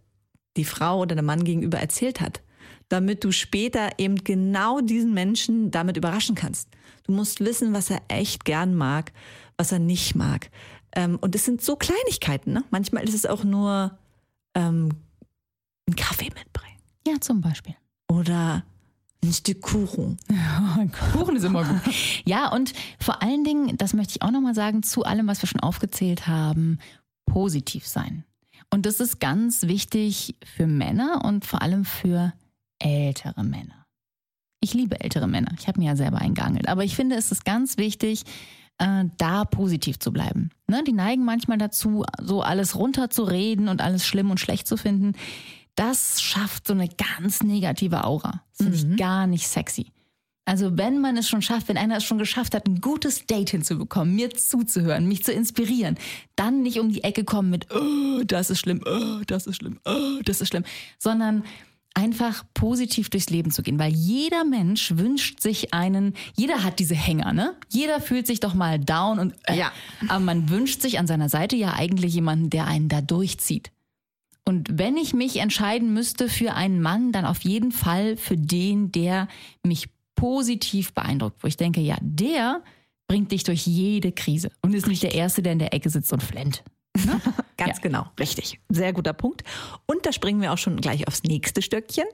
die 0.57 0.65
Frau 0.65 0.99
oder 1.01 1.15
der 1.15 1.23
Mann 1.23 1.43
gegenüber 1.43 1.79
erzählt 1.79 2.21
hat, 2.21 2.41
damit 2.89 3.23
du 3.23 3.31
später 3.31 3.89
eben 3.97 4.23
genau 4.23 4.79
diesen 4.81 5.13
Menschen 5.13 5.71
damit 5.71 5.97
überraschen 5.97 6.35
kannst. 6.35 6.69
Du 7.03 7.11
musst 7.11 7.39
wissen, 7.41 7.73
was 7.73 7.89
er 7.89 8.01
echt 8.07 8.45
gern 8.45 8.73
mag, 8.75 9.11
was 9.57 9.71
er 9.71 9.79
nicht 9.79 10.15
mag. 10.15 10.49
Ähm, 10.95 11.17
und 11.19 11.35
es 11.35 11.45
sind 11.45 11.61
so 11.61 11.75
Kleinigkeiten. 11.75 12.53
Ne? 12.53 12.63
Manchmal 12.71 13.03
ist 13.03 13.13
es 13.13 13.25
auch 13.25 13.43
nur 13.43 13.97
ähm, 14.55 14.89
einen 15.87 15.95
Kaffee 15.97 16.29
mitbringen 16.33 16.79
Ja, 17.05 17.19
zum 17.19 17.41
Beispiel. 17.41 17.75
oder 18.09 18.63
ein 19.23 19.33
Stück 19.33 19.61
Kuchen. 19.61 20.17
Kuchen 21.13 21.35
ist 21.35 21.43
immer 21.43 21.63
gut. 21.65 21.81
Ja, 22.25 22.51
und 22.51 22.73
vor 22.99 23.21
allen 23.23 23.43
Dingen, 23.43 23.75
das 23.77 23.93
möchte 23.93 24.11
ich 24.11 24.21
auch 24.21 24.31
nochmal 24.31 24.53
sagen, 24.55 24.83
zu 24.83 25.03
allem, 25.03 25.27
was 25.27 25.41
wir 25.41 25.47
schon 25.49 25.59
aufgezählt 25.61 26.27
haben, 26.27 26.79
positiv 27.35 27.85
sein. 27.85 28.23
Und 28.69 28.85
das 28.85 29.01
ist 29.01 29.19
ganz 29.19 29.63
wichtig 29.63 30.35
für 30.55 30.67
Männer 30.67 31.25
und 31.25 31.43
vor 31.43 31.61
allem 31.61 31.83
für 31.83 32.31
ältere 32.79 33.43
Männer. 33.43 33.85
Ich 34.61 34.73
liebe 34.73 35.01
ältere 35.01 35.27
Männer. 35.27 35.51
Ich 35.59 35.67
habe 35.67 35.81
mir 35.81 35.87
ja 35.87 35.95
selber 35.97 36.19
eingeangelt. 36.19 36.69
Aber 36.69 36.85
ich 36.85 36.95
finde, 36.95 37.17
es 37.17 37.33
ist 37.33 37.43
ganz 37.43 37.77
wichtig, 37.77 38.23
äh, 38.77 39.03
da 39.17 39.43
positiv 39.43 39.99
zu 39.99 40.13
bleiben. 40.13 40.49
Ne? 40.67 40.81
Die 40.87 40.93
neigen 40.93 41.25
manchmal 41.25 41.57
dazu, 41.57 42.05
so 42.21 42.41
alles 42.41 42.77
runterzureden 42.77 43.67
und 43.67 43.81
alles 43.81 44.05
schlimm 44.05 44.31
und 44.31 44.39
schlecht 44.39 44.65
zu 44.65 44.77
finden. 44.77 45.11
Das 45.75 46.21
schafft 46.21 46.67
so 46.67 46.73
eine 46.73 46.87
ganz 46.87 47.43
negative 47.43 48.05
Aura. 48.05 48.43
Das 48.57 48.65
finde 48.65 48.93
ich 48.93 48.97
gar 48.97 49.27
nicht 49.27 49.49
sexy. 49.49 49.91
Also 50.45 50.77
wenn 50.77 51.01
man 51.01 51.17
es 51.17 51.27
schon 51.27 51.41
schafft, 51.41 51.67
wenn 51.67 51.77
einer 51.77 51.97
es 51.97 52.03
schon 52.03 52.19
geschafft 52.19 52.53
hat, 52.53 52.67
ein 52.67 52.79
gutes 52.79 53.25
Date 53.25 53.49
hinzubekommen, 53.49 54.15
mir 54.15 54.29
zuzuhören, 54.29 55.07
mich 55.07 55.23
zu 55.23 55.31
inspirieren, 55.31 55.97
dann 56.35 56.61
nicht 56.61 56.79
um 56.79 56.91
die 56.91 57.03
Ecke 57.03 57.23
kommen 57.23 57.49
mit, 57.49 57.67
oh, 57.73 58.23
das 58.25 58.51
ist 58.51 58.59
schlimm, 58.59 58.81
oh, 58.85 59.23
das 59.25 59.47
ist 59.47 59.55
schlimm, 59.57 59.79
oh, 59.85 60.21
das 60.23 60.41
ist 60.41 60.49
schlimm, 60.49 60.63
sondern 60.99 61.43
einfach 61.95 62.43
positiv 62.53 63.09
durchs 63.09 63.29
Leben 63.29 63.51
zu 63.51 63.63
gehen, 63.63 63.79
weil 63.79 63.91
jeder 63.93 64.43
Mensch 64.43 64.95
wünscht 64.97 65.41
sich 65.41 65.73
einen, 65.73 66.13
jeder 66.35 66.63
hat 66.63 66.77
diese 66.77 66.93
Hänger, 66.95 67.31
ne? 67.33 67.55
Jeder 67.69 68.01
fühlt 68.01 68.27
sich 68.27 68.39
doch 68.41 68.53
mal 68.53 68.77
down 68.79 69.17
und 69.17 69.33
äh, 69.45 69.57
Ja. 69.57 69.71
aber 70.09 70.19
man 70.19 70.49
wünscht 70.49 70.81
sich 70.81 70.99
an 70.99 71.07
seiner 71.07 71.29
Seite 71.29 71.55
ja 71.55 71.73
eigentlich 71.73 72.13
jemanden, 72.13 72.49
der 72.49 72.67
einen 72.67 72.89
da 72.89 73.01
durchzieht. 73.01 73.71
Und 74.43 74.77
wenn 74.77 74.95
ich 74.97 75.13
mich 75.13 75.37
entscheiden 75.37 75.93
müsste 75.93 76.29
für 76.29 76.53
einen 76.53 76.81
Mann, 76.81 77.11
dann 77.11 77.25
auf 77.25 77.43
jeden 77.45 77.71
Fall 77.71 78.15
für 78.15 78.37
den, 78.37 78.91
der 78.91 79.27
mich 79.63 79.87
positiv 80.15 80.93
beeindruckt, 80.93 81.43
wo 81.43 81.47
ich 81.47 81.57
denke, 81.57 81.81
ja, 81.81 81.97
der 82.01 82.61
bringt 83.07 83.31
dich 83.31 83.43
durch 83.43 83.65
jede 83.67 84.11
Krise 84.11 84.49
und 84.61 84.73
ist 84.73 84.87
nicht 84.87 85.03
der 85.03 85.13
Erste, 85.13 85.41
der 85.43 85.53
in 85.53 85.59
der 85.59 85.73
Ecke 85.73 85.89
sitzt 85.89 86.11
und 86.13 86.23
flennt. 86.23 86.63
Ganz 87.57 87.77
Ja. 87.77 87.81
genau, 87.81 88.05
richtig. 88.19 88.59
Sehr 88.69 88.93
guter 88.93 89.13
Punkt. 89.13 89.43
Und 89.85 90.05
da 90.05 90.11
springen 90.13 90.41
wir 90.41 90.53
auch 90.53 90.57
schon 90.57 90.77
gleich 90.81 91.07
aufs 91.07 91.23
nächste 91.23 91.61
Stöckchen. 91.61 92.05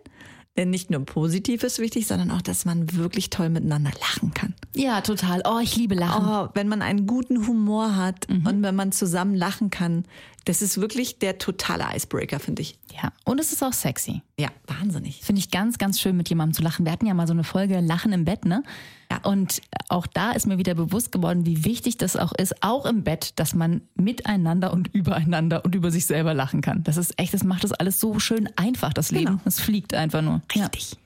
Denn 0.57 0.69
nicht 0.69 0.89
nur 0.91 1.05
positiv 1.05 1.63
ist 1.63 1.79
wichtig, 1.79 2.07
sondern 2.07 2.29
auch, 2.29 2.41
dass 2.41 2.65
man 2.65 2.93
wirklich 2.97 3.29
toll 3.29 3.47
miteinander 3.47 3.91
lachen 4.01 4.33
kann. 4.33 4.53
Ja, 4.75 4.99
total. 4.99 5.41
Oh, 5.47 5.59
ich 5.63 5.77
liebe 5.77 5.95
Lachen. 5.95 6.25
Oh, 6.27 6.49
wenn 6.55 6.67
man 6.67 6.81
einen 6.81 7.07
guten 7.07 7.47
Humor 7.47 7.95
hat 7.95 8.27
und 8.27 8.61
wenn 8.61 8.75
man 8.75 8.91
zusammen 8.91 9.33
lachen 9.33 9.69
kann, 9.69 10.03
das 10.43 10.61
ist 10.61 10.81
wirklich 10.81 11.19
der 11.19 11.37
totale 11.37 11.85
Icebreaker, 11.95 12.41
finde 12.41 12.63
ich. 12.63 12.77
Ja, 12.93 13.13
und 13.25 13.39
es 13.39 13.51
ist 13.51 13.63
auch 13.63 13.73
sexy. 13.73 14.21
Ja, 14.39 14.49
wahnsinnig. 14.67 15.21
Finde 15.21 15.39
ich 15.39 15.51
ganz, 15.51 15.77
ganz 15.77 15.99
schön, 15.99 16.17
mit 16.17 16.29
jemandem 16.29 16.53
zu 16.53 16.61
lachen. 16.61 16.85
Wir 16.85 16.91
hatten 16.91 17.05
ja 17.05 17.13
mal 17.13 17.27
so 17.27 17.33
eine 17.33 17.43
Folge 17.43 17.79
Lachen 17.79 18.11
im 18.11 18.25
Bett, 18.25 18.45
ne? 18.45 18.63
Ja. 19.09 19.19
Und 19.23 19.61
auch 19.89 20.07
da 20.07 20.31
ist 20.31 20.47
mir 20.47 20.57
wieder 20.57 20.73
bewusst 20.73 21.11
geworden, 21.11 21.45
wie 21.45 21.63
wichtig 21.65 21.97
das 21.97 22.15
auch 22.15 22.33
ist, 22.33 22.63
auch 22.63 22.85
im 22.85 23.03
Bett, 23.03 23.39
dass 23.39 23.53
man 23.53 23.81
miteinander 23.95 24.73
und 24.73 24.93
übereinander 24.93 25.63
und 25.63 25.75
über 25.75 25.91
sich 25.91 26.05
selber 26.05 26.33
lachen 26.33 26.61
kann. 26.61 26.83
Das 26.83 26.97
ist 26.97 27.17
echt, 27.19 27.33
das 27.33 27.43
macht 27.43 27.63
das 27.63 27.73
alles 27.73 27.99
so 27.99 28.19
schön 28.19 28.49
einfach, 28.55 28.93
das 28.93 29.11
Leben. 29.11 29.25
Genau. 29.25 29.41
Es 29.45 29.59
fliegt 29.59 29.93
einfach 29.93 30.21
nur. 30.21 30.41
Richtig. 30.53 30.91
Ja. 30.91 30.97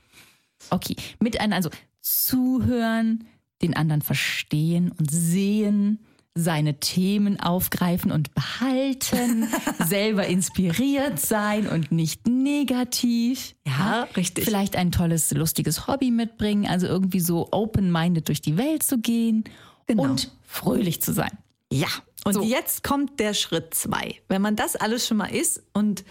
Okay, 0.71 0.95
miteinander, 1.19 1.57
also 1.57 1.69
zuhören, 2.01 3.25
den 3.61 3.75
anderen 3.75 4.01
verstehen 4.01 4.91
und 4.91 5.09
sehen, 5.11 5.99
seine 6.37 6.79
Themen 6.81 7.39
aufgreifen 7.39 8.11
und 8.11 8.35
behalten, 8.35 9.47
selber 9.87 10.27
inspiriert 10.27 11.17
sein 11.19 11.67
und 11.67 11.91
nicht 11.93 12.27
negativ. 12.27 13.55
Ja, 13.65 14.03
richtig. 14.17 14.43
Vielleicht 14.43 14.75
ein 14.75 14.91
tolles, 14.91 15.31
lustiges 15.31 15.87
Hobby 15.87 16.11
mitbringen, 16.11 16.67
also 16.67 16.87
irgendwie 16.87 17.21
so 17.21 17.47
open-minded 17.51 18.27
durch 18.27 18.41
die 18.41 18.57
Welt 18.57 18.83
zu 18.83 18.97
gehen 18.99 19.45
Genau. 19.87 20.03
und 20.03 20.31
fröhlich 20.43 21.01
zu 21.01 21.13
sein. 21.13 21.31
Ja, 21.71 21.87
und 22.25 22.33
So. 22.33 22.43
jetzt 22.43 22.83
kommt 22.83 23.19
der 23.19 23.33
Schritt 23.33 23.73
zwei. 23.73 24.15
Wenn 24.27 24.41
man 24.41 24.55
das 24.57 24.75
alles 24.75 25.07
schon 25.07 25.17
mal 25.17 25.27
ist 25.33 25.63
und 25.73 26.03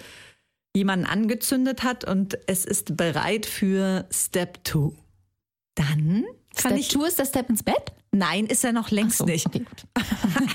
jemanden 0.75 1.05
angezündet 1.07 1.83
hat 1.83 2.05
und 2.05 2.39
es 2.47 2.65
ist 2.65 2.97
bereit 2.97 3.45
für 3.47 4.07
Step 4.11 4.65
two, 4.65 4.95
dann 5.75 6.25
kann 6.57 6.71
Step 6.73 6.79
ich. 6.79 6.89
two 6.89 7.05
ist 7.05 7.19
der 7.19 7.27
Step 7.27 7.51
ins 7.51 7.63
Bett? 7.63 7.93
Nein, 8.15 8.47
ist 8.47 8.65
er 8.65 8.73
noch 8.73 8.91
längst 8.91 9.19
So, 9.19 9.25
nicht. 9.25 9.47
Okay, 9.47 9.65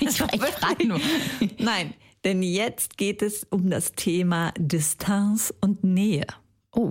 ich 0.00 0.16
frage 0.18 0.86
nur. 0.86 1.00
Nein, 1.58 1.94
denn 2.24 2.42
jetzt 2.42 2.96
geht 2.96 3.22
es 3.22 3.44
um 3.50 3.70
das 3.70 3.92
Thema 3.92 4.52
Distanz 4.58 5.52
und 5.60 5.84
Nähe. 5.84 6.26
Oh, 6.72 6.90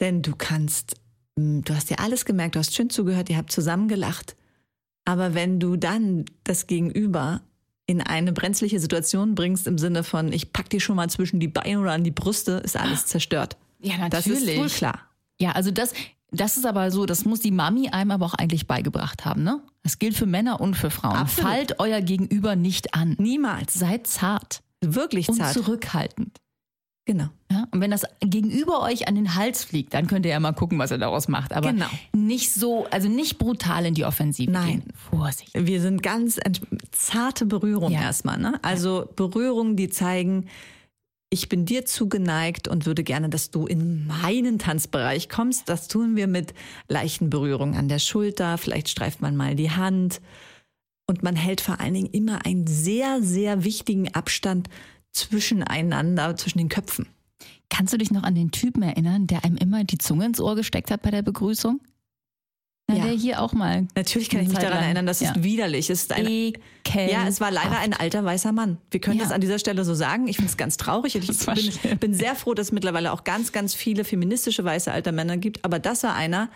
Denn 0.00 0.22
du 0.22 0.34
kannst, 0.36 0.94
mm, 1.36 1.60
du 1.62 1.74
hast 1.74 1.90
dir 1.90 2.00
alles 2.00 2.24
gemerkt, 2.24 2.54
du 2.54 2.58
hast 2.60 2.74
schön 2.74 2.90
zugehört, 2.90 3.28
ihr 3.30 3.36
habt 3.36 3.52
zusammen 3.52 3.88
gelacht. 3.88 4.36
Aber 5.04 5.34
wenn 5.34 5.58
du 5.58 5.76
dann 5.76 6.26
das 6.44 6.66
Gegenüber 6.66 7.40
in 7.86 8.02
eine 8.02 8.32
brenzliche 8.32 8.78
Situation 8.80 9.34
bringst, 9.34 9.66
im 9.66 9.78
Sinne 9.78 10.04
von, 10.04 10.32
ich 10.32 10.52
pack 10.52 10.68
dir 10.68 10.80
schon 10.80 10.96
mal 10.96 11.08
zwischen 11.08 11.40
die 11.40 11.48
Beine 11.48 11.80
oder 11.80 11.92
an 11.92 12.04
die 12.04 12.10
Brüste, 12.10 12.52
ist 12.64 12.76
alles 12.76 13.06
zerstört. 13.06 13.56
ja, 13.80 14.08
Das 14.10 14.26
ist 14.26 14.40
natürlich. 14.40 14.58
wohl 14.58 14.68
klar. 14.68 15.00
Ja, 15.40 15.52
also 15.52 15.70
das, 15.70 15.94
das 16.30 16.56
ist 16.56 16.66
aber 16.66 16.90
so, 16.90 17.06
das 17.06 17.24
muss 17.24 17.40
die 17.40 17.50
Mami 17.50 17.88
einem 17.88 18.10
aber 18.10 18.26
auch 18.26 18.34
eigentlich 18.34 18.66
beigebracht 18.66 19.24
haben, 19.24 19.42
ne? 19.42 19.60
Das 19.82 19.98
gilt 19.98 20.14
für 20.14 20.26
Männer 20.26 20.60
und 20.60 20.74
für 20.74 20.90
Frauen. 20.90 21.16
Absolut. 21.16 21.50
Fallt 21.50 21.80
euer 21.80 22.00
Gegenüber 22.02 22.56
nicht 22.56 22.94
an. 22.94 23.16
Niemals. 23.18 23.72
Seid 23.74 24.06
zart 24.06 24.62
Wirklich 24.82 25.28
und 25.28 25.36
zart. 25.36 25.54
zurückhaltend. 25.54 26.38
Genau. 27.06 27.28
Ja? 27.50 27.66
Und 27.70 27.80
wenn 27.80 27.90
das 27.90 28.02
Gegenüber 28.20 28.82
euch 28.82 29.08
an 29.08 29.14
den 29.14 29.34
Hals 29.34 29.64
fliegt, 29.64 29.94
dann 29.94 30.06
könnt 30.08 30.26
ihr 30.26 30.32
ja 30.32 30.40
mal 30.40 30.52
gucken, 30.52 30.78
was 30.78 30.90
er 30.90 30.98
daraus 30.98 31.26
macht. 31.26 31.54
Aber 31.54 31.72
Genau. 31.72 31.86
nicht 32.12 32.52
so, 32.52 32.84
also 32.90 33.08
nicht 33.08 33.38
brutal 33.38 33.86
in 33.86 33.94
die 33.94 34.04
Offensive 34.04 34.50
Nein. 34.50 34.80
gehen. 34.82 34.92
Vorsicht. 35.10 35.52
Wir 35.54 35.80
sind 35.80 36.02
ganz 36.02 36.38
zarte 36.92 37.46
Berührung 37.46 37.92
Ja. 37.92 38.02
erstmal. 38.02 38.36
Ne? 38.38 38.58
Also 38.60 39.08
Berührungen, 39.16 39.74
die 39.76 39.88
zeigen, 39.88 40.48
ich 41.30 41.48
bin 41.48 41.66
dir 41.66 41.84
zugeneigt 41.84 42.68
und 42.68 42.86
würde 42.86 43.04
gerne, 43.04 43.28
dass 43.28 43.50
du 43.50 43.66
in 43.66 44.06
meinen 44.06 44.58
Tanzbereich 44.58 45.28
kommst. 45.28 45.68
Das 45.68 45.88
tun 45.88 46.16
wir 46.16 46.26
mit 46.26 46.54
leichten 46.88 47.28
Berührungen 47.28 47.74
an 47.74 47.88
der 47.88 47.98
Schulter. 47.98 48.56
Vielleicht 48.56 48.88
streift 48.88 49.20
man 49.20 49.36
mal 49.36 49.54
die 49.54 49.70
Hand. 49.70 50.20
Und 51.06 51.22
man 51.22 51.36
hält 51.36 51.60
vor 51.60 51.80
allen 51.80 51.94
Dingen 51.94 52.10
immer 52.10 52.46
einen 52.46 52.66
sehr, 52.66 53.22
sehr 53.22 53.64
wichtigen 53.64 54.14
Abstand 54.14 54.68
zwischeneinander, 55.12 56.36
zwischen 56.36 56.58
den 56.58 56.68
Köpfen. 56.68 57.06
Kannst 57.70 57.92
du 57.92 57.98
dich 57.98 58.10
noch 58.10 58.22
an 58.22 58.34
den 58.34 58.50
Typen 58.50 58.82
erinnern, 58.82 59.26
der 59.26 59.44
einem 59.44 59.56
immer 59.56 59.84
die 59.84 59.98
Zunge 59.98 60.26
ins 60.26 60.40
Ohr 60.40 60.56
gesteckt 60.56 60.90
hat 60.90 61.02
bei 61.02 61.10
der 61.10 61.22
Begrüßung? 61.22 61.80
Ja. 62.90 63.04
Der 63.04 63.12
hier 63.12 63.42
auch 63.42 63.52
mal. 63.52 63.86
Natürlich 63.96 64.30
kann 64.30 64.40
ich 64.40 64.48
mich 64.48 64.54
Zeit 64.56 64.64
daran 64.64 64.78
lang. 64.78 64.84
erinnern, 64.86 65.06
das 65.06 65.20
ist 65.20 65.36
Ja. 65.36 65.42
widerlich. 65.44 65.90
Es 65.90 66.02
ist 66.04 66.12
ein. 66.12 66.26
Ja, 66.94 67.26
es 67.28 67.38
war 67.38 67.50
leider 67.50 67.78
ein 67.78 67.92
alter 67.92 68.24
weißer 68.24 68.50
Mann. 68.52 68.78
Wir 68.90 69.00
können 69.00 69.18
Ja. 69.18 69.24
das 69.24 69.32
an 69.32 69.42
dieser 69.42 69.58
Stelle 69.58 69.84
so 69.84 69.92
sagen. 69.94 70.26
Ich 70.26 70.36
finde 70.36 70.50
es 70.50 70.56
ganz 70.56 70.78
traurig. 70.78 71.14
Ich 71.14 71.26
bin, 71.26 71.98
bin 71.98 72.14
sehr 72.14 72.34
froh, 72.34 72.54
dass 72.54 72.68
es 72.68 72.72
mittlerweile 72.72 73.12
auch 73.12 73.24
ganz, 73.24 73.52
ganz 73.52 73.74
viele 73.74 74.04
feministische 74.04 74.64
weiße 74.64 74.90
alte 74.90 75.12
Männer 75.12 75.36
gibt. 75.36 75.66
Aber 75.66 75.78
das 75.78 76.02
war 76.02 76.14
einer, 76.14 76.48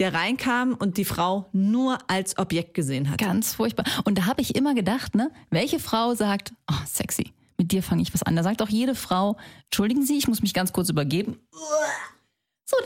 der 0.00 0.14
reinkam 0.14 0.74
und 0.74 0.96
die 0.96 1.04
Frau 1.04 1.46
nur 1.52 1.98
als 2.08 2.38
Objekt 2.38 2.74
gesehen 2.74 3.08
hat. 3.10 3.18
Ganz 3.18 3.54
furchtbar. 3.54 3.84
Und 4.04 4.18
da 4.18 4.26
habe 4.26 4.40
ich 4.42 4.56
immer 4.56 4.74
gedacht, 4.74 5.14
ne, 5.14 5.30
welche 5.50 5.78
Frau 5.78 6.14
sagt, 6.16 6.52
oh, 6.68 6.74
sexy, 6.86 7.32
mit 7.56 7.70
dir 7.70 7.84
fange 7.84 8.02
ich 8.02 8.12
was 8.12 8.24
an. 8.24 8.34
Da 8.34 8.42
sagt 8.42 8.62
auch 8.62 8.68
jede 8.68 8.96
Frau, 8.96 9.36
entschuldigen 9.66 10.04
Sie, 10.04 10.18
ich 10.18 10.26
muss 10.26 10.42
mich 10.42 10.54
ganz 10.54 10.72
kurz 10.72 10.88
übergeben. 10.88 11.38
So, 11.52 11.58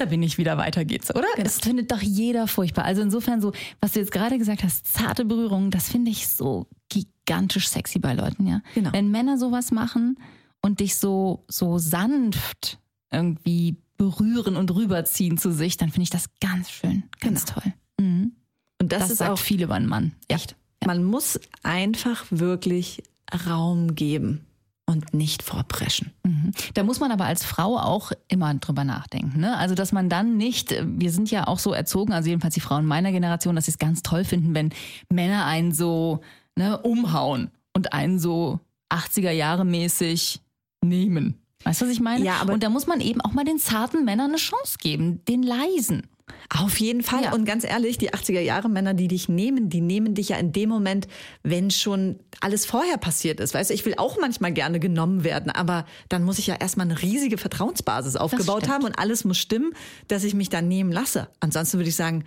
da 0.02 0.06
bin 0.06 0.22
ich 0.22 0.36
wieder, 0.36 0.58
weiter 0.58 0.84
geht's, 0.84 1.10
oder? 1.10 1.26
Genau. 1.36 1.44
Das 1.44 1.60
findet 1.60 1.92
doch 1.92 2.02
jeder 2.02 2.48
furchtbar. 2.48 2.84
Also 2.84 3.02
insofern 3.02 3.40
so, 3.40 3.52
was 3.80 3.92
du 3.92 4.00
jetzt 4.00 4.10
gerade 4.10 4.36
gesagt 4.36 4.64
hast, 4.64 4.86
zarte 4.92 5.24
Berührungen, 5.24 5.70
das 5.70 5.88
finde 5.88 6.10
ich 6.10 6.28
so 6.28 6.66
gigantisch 6.88 7.68
sexy 7.68 7.98
bei 7.98 8.14
Leuten, 8.14 8.46
ja. 8.46 8.62
Genau. 8.74 8.92
Wenn 8.92 9.10
Männer 9.10 9.38
sowas 9.38 9.70
machen 9.70 10.18
und 10.60 10.80
dich 10.80 10.96
so, 10.96 11.44
so 11.48 11.78
sanft 11.78 12.80
irgendwie 13.12 13.76
berühren 13.96 14.56
und 14.56 14.74
rüberziehen 14.74 15.38
zu 15.38 15.52
sich, 15.52 15.76
dann 15.76 15.90
finde 15.90 16.04
ich 16.04 16.10
das 16.10 16.26
ganz 16.40 16.70
schön, 16.70 17.04
ganz 17.20 17.44
toll. 17.44 17.72
Mhm. 18.00 18.32
Und 18.80 18.90
das, 18.90 19.02
Das, 19.02 19.10
ist 19.12 19.18
sagt 19.18 19.30
auch, 19.30 19.38
viel 19.38 19.62
über 19.62 19.74
einen 19.74 19.86
Mann. 19.86 20.12
Echt. 20.26 20.56
man 20.84 21.04
muss 21.04 21.38
einfach 21.62 22.24
wirklich 22.30 23.04
Raum 23.46 23.94
geben 23.94 24.44
und 24.86 25.14
nicht 25.14 25.42
vorpreschen. 25.42 26.12
Mhm. 26.24 26.52
Da 26.74 26.82
muss 26.82 27.00
man 27.00 27.12
aber 27.12 27.24
als 27.24 27.44
Frau 27.44 27.78
auch 27.78 28.12
immer 28.28 28.52
drüber 28.54 28.84
nachdenken. 28.84 29.40
Ne? 29.40 29.56
Also, 29.56 29.74
dass 29.74 29.92
man 29.92 30.08
dann 30.08 30.36
nicht, 30.36 30.74
wir 30.84 31.10
sind 31.12 31.30
ja 31.30 31.46
auch 31.46 31.58
so 31.58 31.72
erzogen, 31.72 32.12
also 32.12 32.28
jedenfalls 32.28 32.54
die 32.54 32.60
Frauen 32.60 32.84
meiner 32.84 33.12
Generation, 33.12 33.54
dass 33.56 33.66
sie 33.66 33.70
es 33.72 33.78
ganz 33.78 34.02
toll 34.02 34.24
finden, 34.24 34.54
wenn 34.54 34.70
Männer 35.08 35.46
einen 35.46 35.72
so 35.72 36.20
ne, 36.56 36.78
umhauen 36.78 37.50
und 37.74 37.92
einen 37.92 38.18
so 38.18 38.60
80er 38.90 39.30
Jahre 39.30 39.64
mäßig 39.64 40.40
nehmen. 40.84 41.38
Weißt 41.64 41.80
du, 41.80 41.86
was 41.86 41.92
ich 41.92 42.00
meine? 42.00 42.24
Ja, 42.24 42.36
aber- 42.40 42.54
und 42.54 42.62
da 42.62 42.68
muss 42.68 42.86
man 42.86 43.00
eben 43.00 43.20
auch 43.20 43.32
mal 43.32 43.44
den 43.44 43.58
zarten 43.58 44.04
Männern 44.04 44.30
eine 44.30 44.36
Chance 44.38 44.78
geben, 44.78 45.24
den 45.26 45.42
leisen. 45.42 46.08
Auf 46.48 46.78
jeden 46.80 47.02
Fall. 47.02 47.24
Ja. 47.24 47.32
Und 47.32 47.44
ganz 47.44 47.64
ehrlich, 47.64 47.98
die 47.98 48.12
80er 48.12 48.40
Jahre 48.40 48.68
Männer, 48.68 48.94
die 48.94 49.08
dich 49.08 49.28
nehmen, 49.28 49.68
die 49.68 49.80
nehmen 49.80 50.14
dich 50.14 50.30
ja 50.30 50.36
in 50.36 50.52
dem 50.52 50.68
Moment, 50.68 51.08
wenn 51.42 51.70
schon 51.70 52.20
alles 52.40 52.66
vorher 52.66 52.98
passiert 52.98 53.40
ist. 53.40 53.54
Weißt 53.54 53.70
du, 53.70 53.74
ich 53.74 53.84
will 53.86 53.94
auch 53.96 54.18
manchmal 54.20 54.52
gerne 54.52 54.80
genommen 54.80 55.24
werden, 55.24 55.50
aber 55.50 55.86
dann 56.08 56.24
muss 56.24 56.38
ich 56.38 56.46
ja 56.46 56.56
erstmal 56.56 56.86
eine 56.86 57.00
riesige 57.00 57.38
Vertrauensbasis 57.38 58.16
aufgebaut 58.16 58.68
haben 58.68 58.84
und 58.84 58.98
alles 58.98 59.24
muss 59.24 59.38
stimmen, 59.38 59.72
dass 60.08 60.24
ich 60.24 60.34
mich 60.34 60.48
dann 60.48 60.68
nehmen 60.68 60.92
lasse. 60.92 61.28
Ansonsten 61.40 61.78
würde 61.78 61.88
ich 61.88 61.96
sagen, 61.96 62.24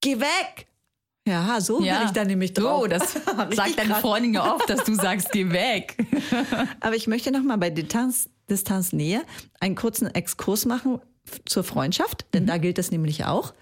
geh 0.00 0.20
weg! 0.20 0.66
Ja, 1.26 1.60
so 1.60 1.78
bin 1.78 1.92
ich 2.06 2.12
dann 2.12 2.26
nämlich 2.26 2.54
drauf. 2.54 2.82
So, 2.82 2.86
das 2.86 3.12
sagt 3.54 3.78
deine. 3.78 3.96
Freundin 3.96 4.34
ja 4.34 4.54
oft, 4.54 4.70
dass 4.70 4.84
du 4.84 4.94
sagst, 4.94 5.30
geh 5.30 5.50
weg. 5.50 5.96
Aber 6.80 6.96
ich 6.96 7.06
möchte 7.06 7.30
noch 7.30 7.42
mal 7.42 7.58
bei 7.58 7.68
Distanz, 7.68 8.30
Distanznähe 8.48 9.22
einen 9.60 9.74
kurzen 9.74 10.06
Exkurs 10.06 10.64
machen 10.64 11.00
zur 11.46 11.64
Freundschaft, 11.64 12.26
denn 12.34 12.46
da 12.46 12.58
gilt 12.58 12.78
das 12.78 12.90
nämlich 12.90 13.24
auch. 13.24 13.54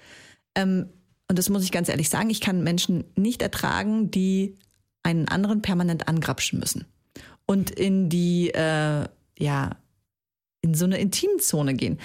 Ähm, 0.54 0.88
und 1.28 1.38
das 1.38 1.48
muss 1.48 1.64
ich 1.64 1.72
ganz 1.72 1.88
ehrlich 1.88 2.08
sagen, 2.08 2.30
ich 2.30 2.40
kann 2.40 2.62
Menschen 2.62 3.04
nicht 3.16 3.42
ertragen, 3.42 4.10
die 4.10 4.54
einen 5.02 5.28
anderen 5.28 5.62
permanent 5.62 6.08
angrapschen 6.08 6.58
müssen. 6.58 6.84
Und 7.46 7.70
in 7.70 8.08
die, 8.08 8.50
äh, 8.50 9.06
ja, 9.38 9.70
in 10.62 10.74
so 10.74 10.84
eine 10.84 10.98
Intimzone 10.98 11.74
gehen. 11.74 11.98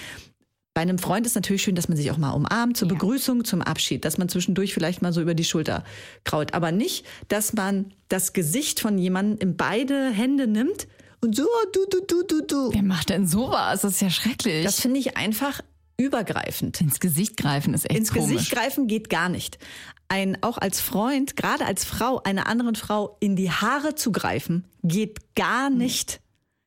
Bei 0.73 0.81
einem 0.81 0.99
Freund 0.99 1.25
ist 1.25 1.35
natürlich 1.35 1.63
schön, 1.63 1.75
dass 1.75 1.89
man 1.89 1.97
sich 1.97 2.11
auch 2.11 2.17
mal 2.17 2.31
umarmt, 2.31 2.77
zur 2.77 2.87
Ja. 2.87 2.93
Begrüßung, 2.93 3.43
zum 3.43 3.61
Abschied, 3.61 4.05
dass 4.05 4.17
man 4.17 4.29
zwischendurch 4.29 4.73
vielleicht 4.73 5.01
mal 5.01 5.11
so 5.11 5.21
über 5.21 5.33
die 5.33 5.43
Schulter 5.43 5.83
kraut. 6.23 6.53
Aber 6.53 6.71
nicht, 6.71 7.05
dass 7.27 7.53
man 7.53 7.93
das 8.07 8.33
Gesicht 8.33 8.79
von 8.79 8.97
jemandem 8.97 9.49
in 9.49 9.57
beide 9.57 10.11
Hände 10.11 10.47
nimmt 10.47 10.87
und 11.21 11.35
so, 11.35 11.45
du, 11.73 11.79
du, 11.89 12.05
du, 12.05 12.23
du, 12.23 12.45
du. 12.45 12.73
Wer 12.73 12.83
macht 12.83 13.09
denn 13.09 13.27
sowas? 13.27 13.81
Das 13.81 13.93
ist 13.93 14.01
ja 14.01 14.09
schrecklich. 14.09 14.63
Das 14.65 14.79
finde 14.81 14.99
ich 14.99 15.17
einfach 15.17 15.61
übergreifend. 15.97 16.81
ins 16.81 16.99
Gesicht 16.99 17.37
greifen 17.37 17.73
ist 17.73 17.89
echt 17.89 17.99
Ins 17.99 18.11
komisch. 18.13 18.31
Gesicht 18.33 18.51
greifen 18.51 18.87
geht 18.87 19.09
gar 19.09 19.29
nicht. 19.29 19.59
Ein, 20.07 20.37
auch 20.41 20.57
als 20.57 20.81
Freund, 20.81 21.35
gerade 21.37 21.65
als 21.65 21.85
Frau, 21.85 22.21
einer 22.23 22.47
anderen 22.47 22.75
Frau 22.75 23.17
in 23.19 23.35
die 23.35 23.51
Haare 23.51 23.95
zu 23.95 24.11
greifen, 24.11 24.65
geht 24.83 25.35
gar 25.35 25.69
nicht. 25.69 26.19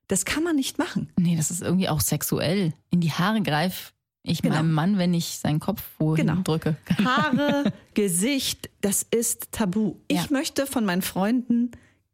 Das 0.08 0.24
kann 0.24 0.42
man 0.44 0.54
nicht 0.56 0.78
machen. 0.78 1.10
Nee, 1.18 1.36
das 1.36 1.50
ist 1.50 1.62
irgendwie 1.62 1.88
auch 1.88 2.00
sexuell. 2.00 2.72
In 2.90 3.00
die 3.00 3.10
Haare 3.12 3.42
greif 3.42 3.92
ich 4.22 4.40
Genau. 4.40 4.54
meinem 4.56 4.72
Mann, 4.72 4.98
wenn 4.98 5.12
ich 5.12 5.38
seinen 5.38 5.60
Kopf 5.60 5.82
wohin 5.98 6.26
Genau. 6.26 6.40
drücke. 6.42 6.76
Haare, 7.04 7.72
Gesicht, 7.92 8.70
das 8.80 9.02
ist 9.02 9.52
tabu. 9.52 9.96
Ich 10.08 10.16
Ja. 10.16 10.26
möchte 10.30 10.66
von 10.66 10.84
meinen 10.86 11.02
Freunden 11.02 11.72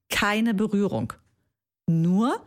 keine 0.09 0.55
Berührung. 0.55 1.13
Nur 1.91 2.41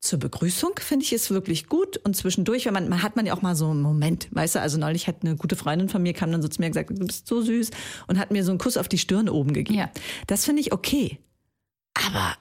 zur 0.00 0.18
Begrüßung 0.20 0.72
finde 0.78 1.04
ich 1.04 1.12
es 1.12 1.30
wirklich 1.30 1.66
gut 1.66 1.96
und 1.98 2.14
zwischendurch, 2.16 2.66
wenn 2.66 2.72
man, 2.74 2.88
man 2.88 3.02
hat 3.02 3.16
man 3.16 3.26
ja 3.26 3.34
auch 3.34 3.42
mal 3.42 3.56
so 3.56 3.68
einen 3.70 3.82
Moment, 3.82 4.28
weißt 4.30 4.54
du, 4.54 4.60
also 4.60 4.78
neulich 4.78 5.08
hat 5.08 5.16
eine 5.22 5.34
gute 5.36 5.56
Freundin 5.56 5.88
von 5.88 6.02
mir 6.02 6.12
kam 6.12 6.30
dann 6.30 6.40
so 6.40 6.46
zu 6.48 6.60
mir 6.60 6.66
und 6.66 6.72
gesagt, 6.72 6.90
du 6.90 7.04
bist 7.06 7.26
so 7.26 7.42
süß 7.42 7.70
und 8.06 8.18
hat 8.18 8.30
mir 8.30 8.44
so 8.44 8.52
einen 8.52 8.58
Kuss 8.60 8.76
auf 8.76 8.88
die 8.88 8.98
Stirn 8.98 9.28
oben 9.28 9.52
gegeben. 9.52 9.78
Ja. 9.78 9.90
Das 10.28 10.44
finde 10.44 10.60
ich 10.60 10.72
okay. 10.72 11.18
Aber 12.06 12.36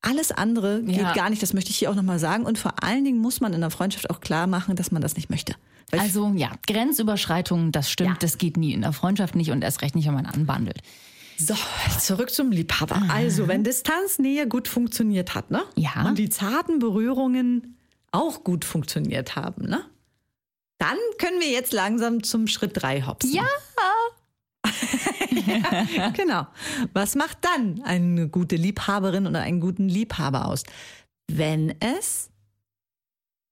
alles 0.00 0.32
andere 0.32 0.82
geht 0.82 0.96
Ja. 0.96 1.12
gar 1.12 1.28
nicht, 1.28 1.42
das 1.42 1.52
möchte 1.52 1.70
ich 1.70 1.76
hier 1.76 1.90
auch 1.90 1.94
nochmal 1.94 2.18
sagen 2.18 2.44
und 2.46 2.58
vor 2.58 2.82
allen 2.82 3.04
Dingen 3.04 3.18
muss 3.18 3.40
man 3.40 3.52
in 3.52 3.60
der 3.60 3.70
Freundschaft 3.70 4.08
auch 4.08 4.20
klar 4.20 4.46
machen, 4.46 4.74
dass 4.76 4.90
man 4.90 5.02
das 5.02 5.14
nicht 5.16 5.28
möchte. 5.28 5.54
Weil 5.90 6.00
Also 6.00 6.32
ja, 6.36 6.52
Grenzüberschreitungen, 6.66 7.70
das 7.70 7.90
stimmt, 7.90 8.10
Ja. 8.10 8.16
das 8.18 8.38
geht 8.38 8.56
nie 8.56 8.72
in 8.72 8.80
der 8.80 8.92
Freundschaft 8.94 9.34
nicht 9.34 9.50
und 9.50 9.62
erst 9.62 9.82
recht 9.82 9.94
nicht, 9.94 10.06
wenn 10.06 10.14
man 10.14 10.24
anbandelt. 10.26 10.78
So, 11.36 11.54
zurück 12.00 12.30
zum 12.30 12.50
Liebhaber. 12.50 13.02
Also, 13.08 13.48
wenn 13.48 13.64
Distanznähe 13.64 14.46
gut 14.48 14.68
funktioniert 14.68 15.34
hat, 15.34 15.50
ne? 15.50 15.62
Ja. 15.76 16.06
Und 16.06 16.18
die 16.18 16.28
zarten 16.28 16.78
Berührungen 16.78 17.76
auch 18.12 18.44
gut 18.44 18.64
funktioniert 18.64 19.36
haben, 19.36 19.64
ne? 19.66 19.84
Dann 20.78 20.96
können 21.18 21.40
wir 21.40 21.50
jetzt 21.50 21.72
langsam 21.72 22.22
zum 22.22 22.46
Schritt 22.46 22.72
drei 22.74 23.02
hopsen. 23.02 23.32
Ja. 23.34 23.46
Genau. 26.10 26.46
Was 26.94 27.14
macht 27.14 27.38
dann 27.42 27.82
eine 27.82 28.28
gute 28.28 28.56
Liebhaberin 28.56 29.26
oder 29.26 29.40
einen 29.40 29.60
guten 29.60 29.88
Liebhaber 29.88 30.46
aus? 30.46 30.62
Wenn 31.30 31.74
es. 31.80 32.30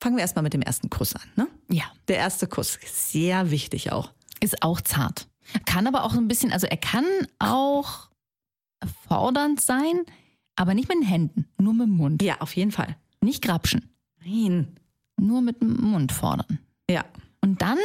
Fangen 0.02 0.16
wir 0.16 0.22
erstmal 0.22 0.42
mit 0.42 0.52
dem 0.54 0.62
ersten 0.62 0.90
Kuss 0.90 1.14
an, 1.14 1.22
ne? 1.36 1.48
Ja, 1.70 1.84
Der 2.08 2.16
erste 2.16 2.46
Kuss, 2.46 2.78
sehr 2.86 3.50
wichtig 3.50 3.92
auch. 3.92 4.10
ist 4.40 4.62
auch 4.62 4.80
zart. 4.80 5.28
Kann 5.66 5.86
aber 5.86 6.04
auch 6.04 6.12
so 6.12 6.20
ein 6.20 6.28
bisschen, 6.28 6.52
also 6.52 6.66
er 6.66 6.76
kann 6.76 7.04
auch 7.38 8.10
fordernd 9.06 9.60
sein, 9.60 10.02
aber 10.56 10.74
nicht 10.74 10.88
mit 10.88 10.98
den 10.98 11.06
Händen, 11.06 11.48
nur 11.58 11.74
mit 11.74 11.86
dem 11.86 11.96
Mund. 11.96 12.22
Ja, 12.22 12.40
auf 12.40 12.56
jeden 12.56 12.72
Fall. 12.72 12.96
Nicht 13.20 13.42
grapschen, 13.42 13.90
Nein. 14.24 14.78
nur 15.16 15.42
mit 15.42 15.60
dem 15.60 15.76
Mund 15.80 16.12
fordern. 16.12 16.58
Ja. 16.90 17.04
Und 17.40 17.62
dann 17.62 17.78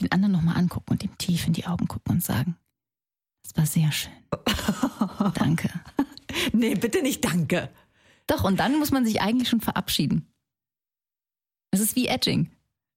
den 0.00 0.10
anderen 0.12 0.32
nochmal 0.32 0.56
angucken 0.56 0.92
und 0.92 1.04
ihm 1.04 1.16
tief 1.18 1.46
in 1.46 1.52
die 1.52 1.66
Augen 1.66 1.88
gucken 1.88 2.16
und 2.16 2.24
sagen, 2.24 2.56
das 3.42 3.56
war 3.56 3.66
sehr 3.66 3.92
schön. 3.92 4.12
Danke. 5.34 5.70
Nee, 6.52 6.74
bitte 6.74 7.02
nicht 7.02 7.24
danke. 7.24 7.68
Doch, 8.26 8.44
und 8.44 8.58
dann 8.58 8.78
muss 8.78 8.90
man 8.90 9.04
sich 9.04 9.20
eigentlich 9.20 9.48
schon 9.48 9.60
verabschieden. 9.60 10.32
Das 11.70 11.80
ist 11.80 11.96
wie 11.96 12.06
Edging. 12.06 12.50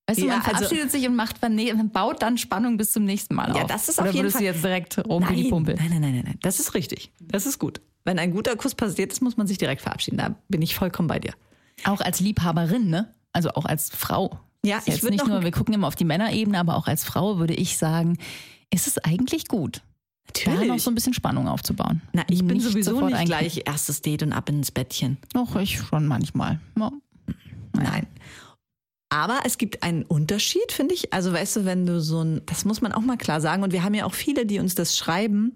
Weißt 0.08 0.20
du, 0.22 0.26
Ja, 0.28 0.38
man 0.38 0.42
also- 0.46 0.56
verabschiedet 0.58 0.92
sich 0.92 1.08
und 1.08 1.16
macht 1.16 1.42
man 1.42 1.90
baut 1.90 2.22
dann 2.22 2.38
Spannung 2.38 2.78
bis 2.78 2.92
zum 2.92 3.06
nächsten 3.06 3.34
Mal 3.36 3.56
Ja, 3.56 3.64
auf. 3.64 3.68
das 3.68 3.90
ist 3.90 3.98
Oder 4.00 4.10
auf 4.10 4.14
jeden 4.14 4.24
würdest 4.26 4.38
Fall- 4.38 4.42
du 4.46 4.52
jetzt 4.54 4.64
direkt 4.64 4.98
rumpel 5.08 5.36
die 5.36 5.42
Nein, 5.44 5.50
Pumpel? 5.52 5.76
nein, 5.76 5.90
nein, 5.90 6.02
nein, 6.02 6.14
nein, 6.14 6.24
nein. 6.26 6.40
Das 6.42 6.60
ist 6.60 6.74
richtig. 6.76 7.12
Das 7.22 7.46
ist 7.48 7.58
gut. 7.58 7.82
Wenn 8.04 8.20
ein 8.20 8.32
guter 8.32 8.56
Kuss 8.56 8.76
passiert 8.76 9.12
ist, 9.12 9.22
muss 9.22 9.36
man 9.36 9.48
sich 9.48 9.58
direkt 9.58 9.82
verabschieden. 9.82 10.18
Da 10.18 10.36
bin 10.48 10.62
ich 10.62 10.76
vollkommen 10.76 11.08
bei 11.08 11.18
dir. 11.20 11.34
Auch 11.86 12.02
als 12.02 12.20
Liebhaberin, 12.20 12.88
ne? 12.90 13.14
Also 13.34 13.50
auch 13.50 13.66
als 13.66 13.90
Frau. 13.90 14.40
Ja, 14.64 14.78
ich 14.86 14.94
jetzt 14.94 15.04
würd 15.04 15.12
nicht 15.14 15.24
noch- 15.24 15.30
nur, 15.34 15.44
wir 15.44 15.52
gucken 15.52 15.74
immer 15.74 15.88
auf 15.88 15.96
die 15.96 16.06
Männerebene, 16.06 16.60
aber 16.60 16.76
auch 16.76 16.88
als 16.88 17.04
Frau 17.04 17.40
würde 17.40 17.56
ich 17.56 17.78
sagen, 17.78 18.18
ist 18.72 18.88
es 18.88 18.98
eigentlich 19.00 19.48
gut, 19.48 19.82
da 20.46 20.52
noch 20.66 20.80
so 20.80 20.90
ein 20.92 20.96
bisschen 20.96 21.14
Spannung 21.14 21.48
aufzubauen. 21.48 22.02
Na, 22.14 22.24
ich 22.30 22.40
bin 22.40 22.58
Nicht 22.58 22.64
sowieso 22.68 23.08
nicht 23.08 23.26
gleich 23.26 23.62
erstes 23.66 24.02
Date 24.02 24.22
und 24.24 24.34
ab 24.34 24.50
ins 24.50 24.70
Bettchen. 24.72 25.18
Doch, 25.34 25.56
ich 25.56 25.80
schon 25.80 26.06
manchmal. 26.08 26.60
Ja. 26.78 26.92
Nein. 27.74 28.08
Aber 29.16 29.40
es 29.46 29.58
gibt 29.58 29.82
einen 29.82 30.04
Unterschied, 30.04 30.72
finde 30.74 30.94
ich. 30.94 31.14
Also 31.14 31.32
weißt 31.32 31.56
du, 31.56 31.66
wenn 31.66 31.86
du 31.86 32.02
so 32.02 32.22
ein, 32.22 32.42
das 32.48 32.66
muss 32.66 32.82
man 32.82 32.92
auch 32.92 33.00
mal 33.00 33.16
klar 33.18 33.40
sagen. 33.40 33.64
Und 33.64 33.72
wir 33.72 33.84
haben 33.84 33.94
ja 33.94 34.04
auch 34.06 34.14
viele, 34.14 34.46
die 34.46 34.60
uns 34.60 34.76
das 34.76 34.98
schreiben, 34.98 35.56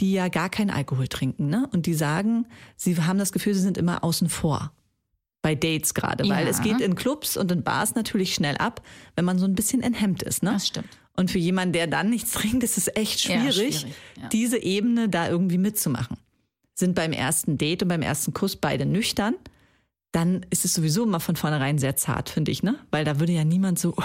die 0.00 0.12
ja 0.12 0.26
gar 0.28 0.48
keinen 0.50 0.70
Alkohol 0.70 1.06
trinken, 1.06 1.46
ne? 1.48 1.68
Und 1.72 1.86
die 1.86 1.94
sagen, 1.94 2.46
sie 2.76 2.96
haben 3.00 3.18
das 3.20 3.30
Gefühl, 3.30 3.54
sie 3.54 3.60
sind 3.60 3.78
immer 3.78 4.02
außen 4.02 4.28
vor. 4.28 4.72
Bei 5.40 5.54
Dates 5.54 5.94
gerade, 5.94 6.28
weil 6.28 6.44
Ja. 6.44 6.50
es 6.50 6.62
geht 6.62 6.80
in 6.80 6.96
Clubs 6.96 7.36
und 7.36 7.52
in 7.52 7.62
Bars 7.62 7.94
natürlich 7.94 8.34
schnell 8.34 8.56
ab, 8.56 8.82
wenn 9.14 9.24
man 9.24 9.38
so 9.38 9.44
ein 9.46 9.54
bisschen 9.54 9.82
enthemmt 9.82 10.22
ist, 10.24 10.42
ne? 10.42 10.52
Das 10.52 10.66
stimmt. 10.66 10.88
Und 11.16 11.30
für 11.30 11.38
jemanden, 11.38 11.72
der 11.74 11.86
dann 11.86 12.10
nichts 12.10 12.32
trinkt, 12.40 12.64
ist 12.64 12.76
es 12.76 12.88
echt 12.96 13.24
Ja, 13.24 13.40
schwierig, 13.40 13.80
schwierig, 13.80 13.94
ja. 14.20 14.28
diese 14.30 14.58
Ebene 14.60 15.08
da 15.08 15.28
irgendwie 15.28 15.58
mitzumachen. 15.58 16.16
Sind 16.74 16.94
beim 16.96 17.12
ersten 17.12 17.56
Date 17.56 17.82
und 17.84 17.88
beim 17.88 18.02
ersten 18.02 18.32
Kuss 18.34 18.56
beide 18.56 18.84
nüchtern, 18.84 19.34
dann 20.12 20.44
ist 20.50 20.64
es 20.64 20.74
sowieso 20.74 21.04
immer 21.04 21.20
von 21.20 21.36
vornherein 21.36 21.78
sehr 21.78 21.96
zart, 21.96 22.28
finde 22.28 22.50
ich, 22.50 22.62
ne? 22.62 22.76
Weil 22.90 23.04
da 23.04 23.20
würde 23.20 23.32
ja 23.32 23.44
niemand 23.44 23.78
so, 23.78 23.94
oh, 23.96 24.04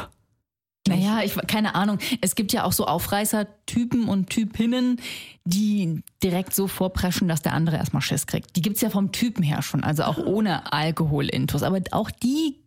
Naja, 0.88 1.22
ich 1.24 1.36
keine 1.48 1.74
Ahnung. 1.74 1.98
Es 2.22 2.36
gibt 2.36 2.54
ja 2.54 2.64
auch 2.64 2.72
so 2.72 2.86
Aufreißer-Typen 2.86 4.08
und 4.08 4.30
Typinnen, 4.30 5.02
die 5.46 6.04
direkt 6.22 6.54
so 6.54 6.68
vorpreschen, 6.68 7.28
dass 7.28 7.42
der 7.42 7.54
andere 7.54 7.78
erstmal 7.78 8.04
Schiss 8.04 8.28
kriegt. 8.28 8.56
Die 8.56 8.62
gibt's 8.62 8.82
ja 8.82 8.90
vom 8.92 9.12
Typen 9.12 9.44
her 9.44 9.62
schon, 9.64 9.84
also 9.84 10.04
auch 10.04 10.18
ohne 10.18 10.72
Alkohol-Intus. 10.72 11.64
Aber 11.64 11.80
auch 11.92 12.12
die 12.12 12.60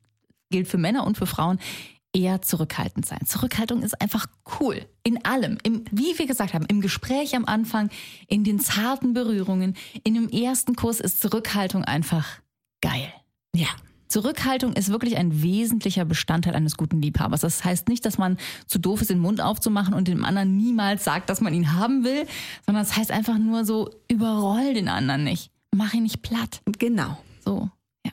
gilt 0.50 0.66
für 0.66 0.78
Männer 0.78 1.06
und 1.06 1.16
für 1.16 1.26
Frauen 1.26 1.60
eher 2.12 2.42
zurückhaltend 2.42 3.06
sein. 3.06 3.20
Zurückhaltung 3.26 3.82
ist 3.82 4.00
einfach 4.00 4.26
cool. 4.58 4.86
In 5.04 5.24
allem. 5.24 5.58
Im, 5.62 5.84
wie 5.92 6.18
wir 6.18 6.26
gesagt 6.26 6.54
haben, 6.54 6.66
im 6.66 6.80
Gespräch 6.80 7.36
am 7.36 7.44
Anfang, 7.44 7.90
in 8.26 8.44
den 8.44 8.58
zarten 8.58 9.12
Berührungen, 9.12 9.76
in 10.02 10.14
dem 10.14 10.28
ersten 10.28 10.74
Kuss 10.74 11.00
ist 11.00 11.20
Zurückhaltung 11.20 11.84
einfach 11.84 12.26
geil. 12.80 13.12
Ja. 13.60 13.66
Zurückhaltung 14.08 14.72
ist 14.72 14.88
wirklich 14.88 15.18
ein 15.18 15.42
wesentlicher 15.42 16.06
Bestandteil 16.06 16.54
eines 16.54 16.78
guten 16.78 17.02
Liebhabers. 17.02 17.42
Das 17.42 17.62
heißt 17.62 17.88
nicht, 17.88 18.06
dass 18.06 18.16
man 18.16 18.38
zu 18.66 18.78
doof 18.78 19.02
ist, 19.02 19.10
den 19.10 19.18
Mund 19.18 19.42
aufzumachen 19.42 19.92
und 19.92 20.08
dem 20.08 20.24
anderen 20.24 20.56
niemals 20.56 21.04
sagt, 21.04 21.28
dass 21.28 21.42
man 21.42 21.52
ihn 21.52 21.74
haben 21.74 22.04
will, 22.04 22.26
sondern 22.64 22.82
es 22.82 22.96
heißt 22.96 23.10
einfach 23.10 23.36
nur 23.36 23.66
so, 23.66 23.90
überroll 24.08 24.72
den 24.72 24.88
anderen 24.88 25.24
nicht. 25.24 25.50
Mach 25.76 25.92
ihn 25.92 26.04
nicht 26.04 26.22
platt. 26.22 26.62
Genau. 26.78 27.18
So, 27.44 27.68
ja. 28.06 28.12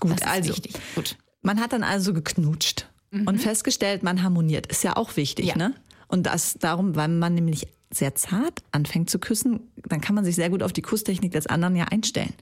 Gut, 0.00 0.12
Das 0.12 0.20
ist 0.22 0.26
also 0.26 0.48
wichtig. 0.48 0.72
Gut. 0.94 1.18
man 1.42 1.60
hat 1.60 1.74
dann 1.74 1.82
also 1.82 2.14
geknutscht 2.14 2.88
und 3.12 3.38
festgestellt, 3.38 4.02
man 4.02 4.22
harmoniert. 4.22 4.66
Ist 4.68 4.82
ja 4.82 4.96
auch 4.96 5.14
wichtig, 5.16 5.54
Mhm. 5.54 5.60
Ja. 5.60 5.68
ne? 5.68 5.74
Und 6.08 6.24
das 6.24 6.54
darum, 6.58 6.96
weil 6.96 7.08
man 7.08 7.34
nämlich 7.34 7.66
sehr 7.92 8.14
zart 8.14 8.62
anfängt 8.72 9.10
zu 9.10 9.18
küssen, 9.18 9.60
dann 9.76 10.00
kann 10.00 10.14
man 10.14 10.24
sich 10.24 10.36
sehr 10.36 10.48
gut 10.48 10.62
auf 10.62 10.72
die 10.72 10.82
Kusstechnik 10.82 11.32
des 11.32 11.46
anderen 11.46 11.76
ja 11.76 11.84
einstellen. 11.84 12.32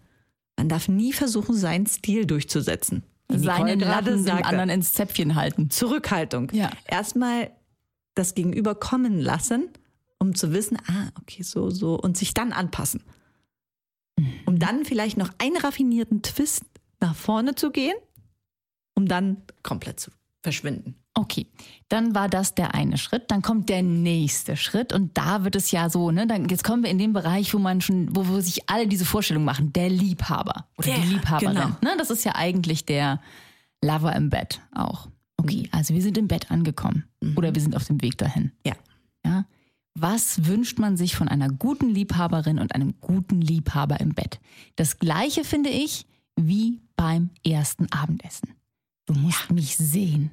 Man 0.63 0.69
darf 0.69 0.87
nie 0.87 1.13
versuchen, 1.13 1.57
seinen 1.57 1.89
Stil 1.89 2.25
durchzusetzen. 2.25 3.03
Wie 3.29 3.37
Seine 3.37 3.75
Nicole 3.75 3.91
Latten 3.91 4.25
dem 4.25 4.45
anderen 4.45 4.71
ins 4.71 4.93
Zäpfchen 4.93 5.35
halten. 5.35 5.71
Zurückhaltung. 5.71 6.53
Ja. 6.53 6.71
Erstmal 6.87 7.51
das 8.15 8.37
Gegenüber 8.37 8.77
kommen 8.77 9.19
lassen, 9.19 9.71
um 10.21 10.37
zu 10.37 10.53
wissen, 10.53 10.79
ah, 10.87 11.09
okay, 11.21 11.43
so, 11.43 11.71
so, 11.71 11.99
und 11.99 12.17
sich 12.17 12.33
dann 12.33 12.53
anpassen. 12.53 13.03
Um 14.47 14.61
dann 14.61 14.85
vielleicht 14.85 15.17
noch 15.17 15.31
einen 15.39 15.57
raffinierten 15.57 16.23
Twist 16.23 16.63
nach 17.01 17.17
vorne 17.17 17.57
zu 17.57 17.73
gehen, 17.73 17.97
um 18.95 19.09
dann 19.09 19.39
komplett 19.65 19.99
zu 19.99 20.13
verschwinden. 20.45 20.95
Okay, 21.15 21.47
dann 21.89 22.15
war 22.15 22.29
das 22.31 22.55
der 22.55 22.75
eine 22.75 22.97
Schritt. 22.97 23.31
Dann 23.31 23.43
kommt 23.43 23.69
der 23.69 23.83
nächste 23.83 24.57
Schritt 24.57 24.95
und 24.95 25.17
da 25.19 25.45
wird 25.45 25.57
es 25.57 25.71
ja 25.71 25.91
so, 25.91 26.11
ne? 26.11 26.27
Dann 26.27 26.49
jetzt 26.49 26.65
kommen 26.65 26.83
wir 26.83 26.91
in 26.91 26.99
den 26.99 27.13
Bereich, 27.13 27.53
wo 27.53 27.59
man 27.59 27.83
schon, 27.83 28.15
wo, 28.17 28.29
wo 28.29 28.41
sich 28.41 28.69
alle 28.71 28.87
diese 28.87 29.05
Vorstellung 29.05 29.45
machen, 29.45 29.73
der 29.75 29.91
Liebhaber 29.91 30.67
oder 30.79 30.89
Der, 30.89 30.99
die 31.01 31.09
Liebhaberin. 31.09 31.55
genau. 31.55 31.69
Ne? 31.83 31.95
Das 31.99 32.09
ist 32.11 32.25
ja 32.25 32.35
eigentlich 32.35 32.87
der 32.87 33.21
Lover 33.85 34.17
im 34.17 34.31
Bett 34.31 34.61
auch. 34.75 35.09
Okay, 35.37 35.69
also 35.71 35.93
wir 35.93 36.01
sind 36.01 36.17
im 36.17 36.29
Bett 36.29 36.51
angekommen 36.51 37.05
oder 37.37 37.55
wir 37.55 37.61
sind 37.61 37.77
auf 37.77 37.85
dem 37.85 38.01
Weg 38.01 38.17
dahin. 38.17 38.53
Ja. 38.67 38.75
Ja. 39.27 39.45
Was 39.95 40.47
wünscht 40.47 40.79
man 40.79 40.97
sich 40.97 41.15
von 41.15 41.29
einer 41.29 41.51
guten 41.51 41.91
Liebhaberin 41.91 42.59
und 42.59 42.75
einem 42.75 42.95
guten 43.03 43.41
Liebhaber 43.43 44.01
im 44.01 44.15
Bett? 44.15 44.41
Das 44.77 44.99
gleiche 44.99 45.45
finde 45.45 45.69
ich 45.69 46.07
wie 46.37 46.81
beim 46.97 47.31
ersten 47.47 47.93
Abendessen. 47.93 48.55
Du 49.05 49.15
musst 49.15 49.51
mich 49.51 49.77
sehen. 49.77 50.31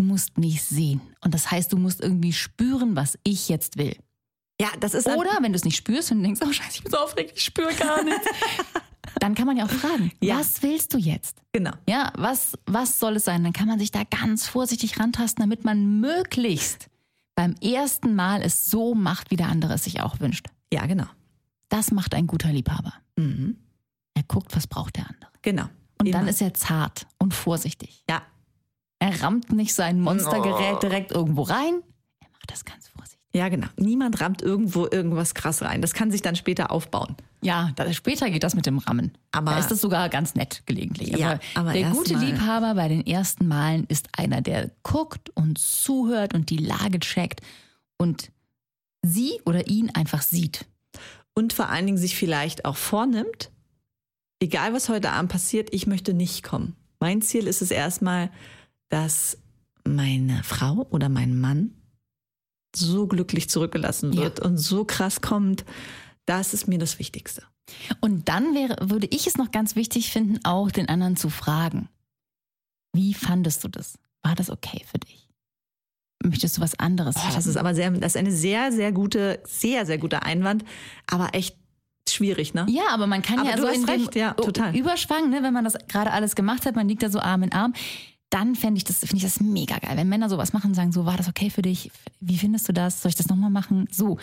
Du 0.00 0.06
musst 0.06 0.38
mich 0.38 0.62
sehen. 0.62 1.02
Und 1.20 1.34
das 1.34 1.50
heißt, 1.50 1.74
du 1.74 1.76
musst 1.76 2.00
irgendwie 2.00 2.32
spüren, 2.32 2.96
was 2.96 3.18
ich 3.22 3.50
jetzt 3.50 3.76
will. 3.76 3.94
Ja, 4.58 4.68
das 4.80 4.94
ist 4.94 5.06
Oder 5.06 5.28
wenn 5.42 5.52
du 5.52 5.56
es 5.56 5.64
nicht 5.66 5.76
spürst 5.76 6.10
und 6.10 6.18
du 6.18 6.22
denkst, 6.24 6.40
oh 6.42 6.50
scheiße, 6.50 6.70
ich 6.76 6.82
bin 6.82 6.90
so 6.90 6.96
aufgeregt, 6.96 7.32
ich 7.36 7.44
spüre 7.44 7.74
gar 7.74 8.02
nichts. 8.04 8.26
Dann 9.18 9.34
kann 9.34 9.46
man 9.46 9.58
ja 9.58 9.66
auch 9.66 9.70
fragen, 9.70 10.10
Ja. 10.22 10.38
was 10.38 10.62
willst 10.62 10.94
du 10.94 10.98
jetzt? 10.98 11.36
genau. 11.52 11.72
Ja, 11.86 12.14
was, 12.16 12.56
was 12.64 12.98
soll 12.98 13.16
es 13.16 13.26
sein? 13.26 13.44
Dann 13.44 13.52
kann 13.52 13.68
man 13.68 13.78
sich 13.78 13.90
da 13.90 14.04
ganz 14.04 14.46
vorsichtig 14.48 14.98
rantasten, 14.98 15.42
damit 15.42 15.66
man 15.66 16.00
möglichst 16.00 16.88
beim 17.34 17.54
ersten 17.62 18.14
Mal 18.14 18.40
es 18.40 18.70
so 18.70 18.94
macht, 18.94 19.30
wie 19.30 19.36
der 19.36 19.48
andere 19.48 19.74
es 19.74 19.84
sich 19.84 20.00
auch 20.00 20.18
wünscht. 20.20 20.46
Ja, 20.72 20.86
genau. 20.86 21.06
Das 21.68 21.90
macht 21.90 22.14
ein 22.14 22.26
guter 22.26 22.50
Liebhaber. 22.50 22.94
Mhm. 23.16 23.58
Er 24.14 24.22
guckt, 24.22 24.56
was 24.56 24.66
braucht 24.66 24.96
der 24.96 25.10
andere. 25.10 25.30
Genau. 25.42 25.64
Und 25.98 26.10
dann 26.10 26.22
Immer. 26.22 26.30
ist 26.30 26.40
er 26.40 26.54
zart 26.54 27.06
und 27.18 27.34
vorsichtig. 27.34 28.02
ja, 28.08 28.22
Er 29.10 29.22
rammt 29.22 29.52
nicht 29.52 29.74
sein 29.74 30.00
Monstergerät 30.00 30.76
Oh. 30.76 30.78
direkt 30.80 31.12
irgendwo 31.12 31.42
rein. 31.42 31.82
Er 32.20 32.28
macht 32.32 32.50
das 32.50 32.64
ganz 32.64 32.88
vorsichtig. 32.88 33.20
ja, 33.32 33.48
genau. 33.48 33.66
Niemand 33.76 34.20
rammt 34.20 34.42
irgendwo 34.42 34.86
irgendwas 34.90 35.34
krass 35.34 35.62
rein. 35.62 35.80
Das 35.82 35.92
kann 35.94 36.10
sich 36.10 36.22
dann 36.22 36.36
später 36.36 36.70
aufbauen. 36.70 37.16
Ja, 37.42 37.72
da, 37.76 37.90
später 37.92 38.28
geht 38.30 38.42
das 38.42 38.54
mit 38.54 38.66
dem 38.66 38.78
Rammen. 38.78 39.12
Aber- 39.32 39.52
da 39.52 39.58
ist 39.58 39.70
das 39.70 39.80
sogar 39.80 40.08
ganz 40.10 40.34
nett 40.34 40.62
gelegentlich. 40.66 41.08
Ja, 41.16 41.32
aber, 41.32 41.40
aber 41.54 41.72
der 41.72 41.90
gute 41.90 42.14
mal- 42.14 42.24
Liebhaber 42.24 42.74
bei 42.74 42.88
den 42.88 43.06
ersten 43.06 43.46
Malen 43.48 43.84
ist 43.88 44.08
einer, 44.18 44.40
der 44.42 44.70
guckt 44.82 45.30
und 45.30 45.58
zuhört 45.58 46.34
und 46.34 46.50
die 46.50 46.58
Lage 46.58 46.98
checkt 47.00 47.40
und 47.96 48.30
sie 49.02 49.40
oder 49.46 49.68
ihn 49.68 49.90
einfach 49.94 50.22
sieht. 50.22 50.66
Und 51.34 51.52
vor 51.54 51.68
allen 51.70 51.86
Dingen 51.86 51.96
sich 51.98 52.16
vielleicht 52.16 52.64
auch 52.66 52.76
vornimmt, 52.76 53.50
egal 54.40 54.74
was 54.74 54.88
heute 54.88 55.12
Abend 55.12 55.30
passiert, 55.32 55.72
ich 55.72 55.86
möchte 55.86 56.12
nicht 56.12 56.42
kommen. 56.42 56.74
Mein 56.98 57.22
Ziel 57.22 57.46
ist 57.46 57.62
es 57.62 57.70
erstmal, 57.70 58.30
dass 58.90 59.38
meine 59.84 60.42
Frau 60.44 60.86
oder 60.90 61.08
mein 61.08 61.40
Mann 61.40 61.74
so 62.76 63.06
glücklich 63.06 63.48
zurückgelassen 63.48 64.16
wird 64.16 64.38
ja. 64.38 64.44
und 64.44 64.58
so 64.58 64.84
krass 64.84 65.20
kommt. 65.20 65.64
Das 66.26 66.54
ist 66.54 66.68
mir 66.68 66.78
das 66.78 66.98
Wichtigste. 66.98 67.42
Und 68.00 68.28
dann 68.28 68.54
wäre, 68.54 68.76
würde 68.90 69.08
ich 69.10 69.26
es 69.26 69.36
noch 69.36 69.50
ganz 69.50 69.74
wichtig 69.76 70.12
finden, 70.12 70.38
auch 70.44 70.70
den 70.70 70.88
anderen 70.88 71.16
zu 71.16 71.30
fragen. 71.30 71.88
Wie 72.92 73.14
fandest 73.14 73.64
du 73.64 73.68
das? 73.68 73.98
War 74.22 74.34
das 74.34 74.50
okay 74.50 74.84
für 74.90 74.98
dich? 74.98 75.28
Möchtest 76.22 76.58
du 76.58 76.60
was 76.60 76.78
anderes 76.78 77.16
oh, 77.16 77.34
Das 77.34 77.46
ist 77.46 77.56
aber 77.56 77.74
sehr, 77.74 77.90
das 77.92 78.14
ist 78.14 78.16
eine 78.16 78.32
sehr, 78.32 78.72
sehr 78.72 78.92
gute, 78.92 79.40
sehr, 79.46 79.86
sehr 79.86 79.98
guter 79.98 80.24
Einwand, 80.24 80.64
aber 81.06 81.34
echt 81.34 81.56
schwierig, 82.08 82.52
ne? 82.52 82.66
Ja, 82.68 82.88
aber 82.90 83.06
man 83.06 83.22
kann 83.22 83.38
aber 83.38 83.50
ja 83.50 83.56
so 83.56 83.66
in 83.66 83.84
recht, 83.84 84.14
dem 84.14 84.20
ja, 84.20 84.34
total. 84.34 84.76
Überschwang, 84.76 85.30
ne, 85.30 85.42
wenn 85.42 85.54
man 85.54 85.64
das 85.64 85.74
gerade 85.88 86.10
alles 86.10 86.34
gemacht 86.34 86.66
hat, 86.66 86.76
man 86.76 86.88
liegt 86.88 87.02
da 87.02 87.08
so 87.08 87.20
Arm 87.20 87.42
in 87.42 87.52
Arm, 87.52 87.72
dann 88.30 88.54
fände 88.54 88.78
ich 88.78 88.84
das, 88.84 89.00
finde 89.00 89.16
ich 89.16 89.22
das 89.22 89.40
mega 89.40 89.78
geil. 89.78 89.96
Wenn 89.96 90.08
Männer 90.08 90.28
sowas 90.28 90.52
machen, 90.52 90.74
sagen 90.74 90.92
so, 90.92 91.04
war 91.04 91.16
das 91.16 91.28
okay 91.28 91.50
für 91.50 91.62
dich? 91.62 91.90
Wie 92.20 92.38
findest 92.38 92.68
du 92.68 92.72
das? 92.72 93.02
Soll 93.02 93.10
ich 93.10 93.16
das 93.16 93.28
nochmal 93.28 93.50
machen? 93.50 93.88
So 93.90 94.18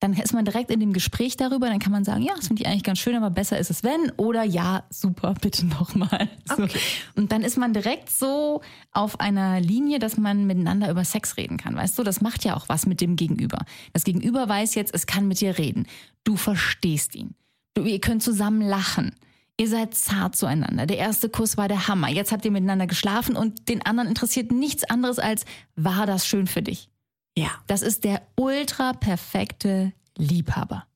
dann 0.00 0.14
ist 0.14 0.32
man 0.32 0.46
direkt 0.46 0.70
in 0.70 0.80
dem 0.80 0.94
Gespräch 0.94 1.36
darüber, 1.36 1.68
dann 1.68 1.78
kann 1.78 1.92
man 1.92 2.04
sagen, 2.04 2.22
ja, 2.22 2.32
das 2.34 2.48
finde 2.48 2.62
ich 2.62 2.68
eigentlich 2.68 2.82
ganz 2.82 2.98
schön, 2.98 3.14
aber 3.14 3.30
besser 3.30 3.58
ist 3.58 3.70
es 3.70 3.84
wenn 3.84 4.10
oder 4.16 4.42
ja, 4.42 4.82
super, 4.88 5.34
bitte 5.40 5.66
nochmal. 5.66 6.28
So. 6.46 6.64
Okay. 6.64 6.80
Und 7.14 7.32
dann 7.32 7.42
ist 7.42 7.58
man 7.58 7.74
direkt 7.74 8.10
so 8.10 8.62
auf 8.92 9.20
einer 9.20 9.60
Linie, 9.60 9.98
dass 9.98 10.16
man 10.16 10.46
miteinander 10.46 10.90
über 10.90 11.04
Sex 11.04 11.36
reden 11.36 11.58
kann, 11.58 11.76
weißt 11.76 11.98
du? 11.98 12.02
Das 12.02 12.22
macht 12.22 12.44
ja 12.44 12.56
auch 12.56 12.68
was 12.68 12.86
mit 12.86 13.00
dem 13.00 13.14
Gegenüber. 13.14 13.58
Das 13.92 14.04
Gegenüber 14.04 14.48
weiß 14.48 14.74
jetzt, 14.74 14.94
es 14.94 15.06
kann 15.06 15.28
mit 15.28 15.40
dir 15.40 15.58
reden. 15.58 15.86
Du 16.24 16.36
verstehst 16.36 17.14
ihn. 17.14 17.34
Du, 17.74 17.84
ihr 17.84 18.00
könnt 18.00 18.22
zusammen 18.22 18.62
lachen. 18.62 19.14
Ihr 19.60 19.68
seid 19.68 19.94
zart 19.94 20.36
zueinander. 20.36 20.86
Der 20.86 20.96
erste 20.96 21.28
Kuss 21.28 21.58
war 21.58 21.68
der 21.68 21.86
Hammer. 21.86 22.08
Jetzt 22.08 22.32
habt 22.32 22.46
ihr 22.46 22.50
miteinander 22.50 22.86
geschlafen 22.86 23.36
und 23.36 23.68
den 23.68 23.84
anderen 23.84 24.08
interessiert 24.08 24.50
nichts 24.50 24.84
anderes 24.84 25.18
als, 25.18 25.44
war 25.76 26.06
das 26.06 26.26
schön 26.26 26.46
für 26.46 26.62
dich? 26.62 26.88
Ja. 27.36 27.50
Das 27.66 27.82
ist 27.82 28.04
der 28.04 28.22
ultra 28.36 28.94
perfekte 28.94 29.92
Liebhaber. 30.16 30.86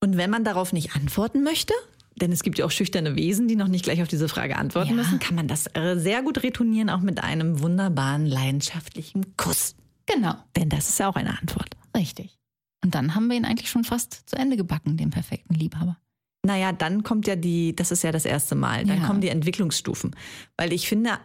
Und 0.00 0.16
wenn 0.16 0.30
man 0.30 0.42
darauf 0.42 0.72
nicht 0.72 0.96
antworten 0.96 1.42
möchte, 1.42 1.74
denn 2.16 2.32
es 2.32 2.42
gibt 2.42 2.56
ja 2.56 2.64
auch 2.64 2.70
schüchterne 2.70 3.14
Wesen, 3.14 3.46
die 3.46 3.56
noch 3.56 3.68
nicht 3.68 3.84
gleich 3.84 4.00
auf 4.00 4.08
diese 4.08 4.30
Frage 4.30 4.56
antworten 4.56 4.88
ja. 4.88 4.94
müssen, 4.94 5.18
kann 5.18 5.34
man 5.36 5.46
das 5.46 5.66
äh, 5.74 5.96
sehr 5.98 6.22
gut 6.22 6.42
retournieren, 6.42 6.88
auch 6.88 7.00
mit 7.00 7.22
einem 7.22 7.60
wunderbaren, 7.60 8.24
leidenschaftlichen 8.24 9.36
Kuss. 9.36 9.76
Genau. 10.06 10.34
Denn 10.56 10.70
das 10.70 10.88
ist 10.88 10.98
ja 10.98 11.10
auch 11.10 11.16
eine 11.16 11.38
Antwort. 11.38 11.76
Richtig. 11.94 12.38
Und 12.82 12.94
dann 12.94 13.14
haben 13.14 13.26
wir 13.26 13.36
ihn 13.36 13.44
eigentlich 13.44 13.68
schon 13.68 13.84
fast 13.84 14.30
zu 14.30 14.36
Ende 14.36 14.56
gebacken, 14.56 14.96
den 14.96 15.10
perfekten 15.10 15.52
Liebhaber. 15.52 15.98
Naja, 16.44 16.72
dann 16.72 17.02
kommt 17.02 17.26
ja 17.26 17.36
die, 17.36 17.74
das 17.74 17.90
ist 17.90 18.02
ja 18.02 18.12
das 18.12 18.24
erste 18.24 18.54
Mal, 18.54 18.84
dann 18.84 19.00
ja. 19.00 19.06
kommen 19.06 19.20
die 19.20 19.28
Entwicklungsstufen. 19.28 20.14
Weil 20.56 20.72
ich 20.72 20.88
finde, 20.88 21.18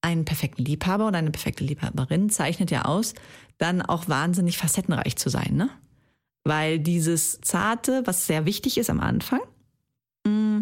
einen 0.00 0.24
perfekten 0.24 0.64
Liebhaber 0.64 1.08
oder 1.08 1.18
eine 1.18 1.30
perfekte 1.30 1.64
Liebhaberin 1.64 2.30
zeichnet 2.30 2.70
ja 2.70 2.84
aus, 2.84 3.14
dann 3.58 3.82
auch 3.82 4.08
wahnsinnig 4.08 4.58
facettenreich 4.58 5.16
zu 5.16 5.30
sein, 5.30 5.54
ne? 5.54 5.70
Weil 6.44 6.78
dieses 6.78 7.40
Zarte, 7.40 8.02
was 8.04 8.26
sehr 8.26 8.44
wichtig 8.44 8.76
ist 8.76 8.90
am 8.90 9.00
Anfang, 9.00 9.40
mm, 10.26 10.60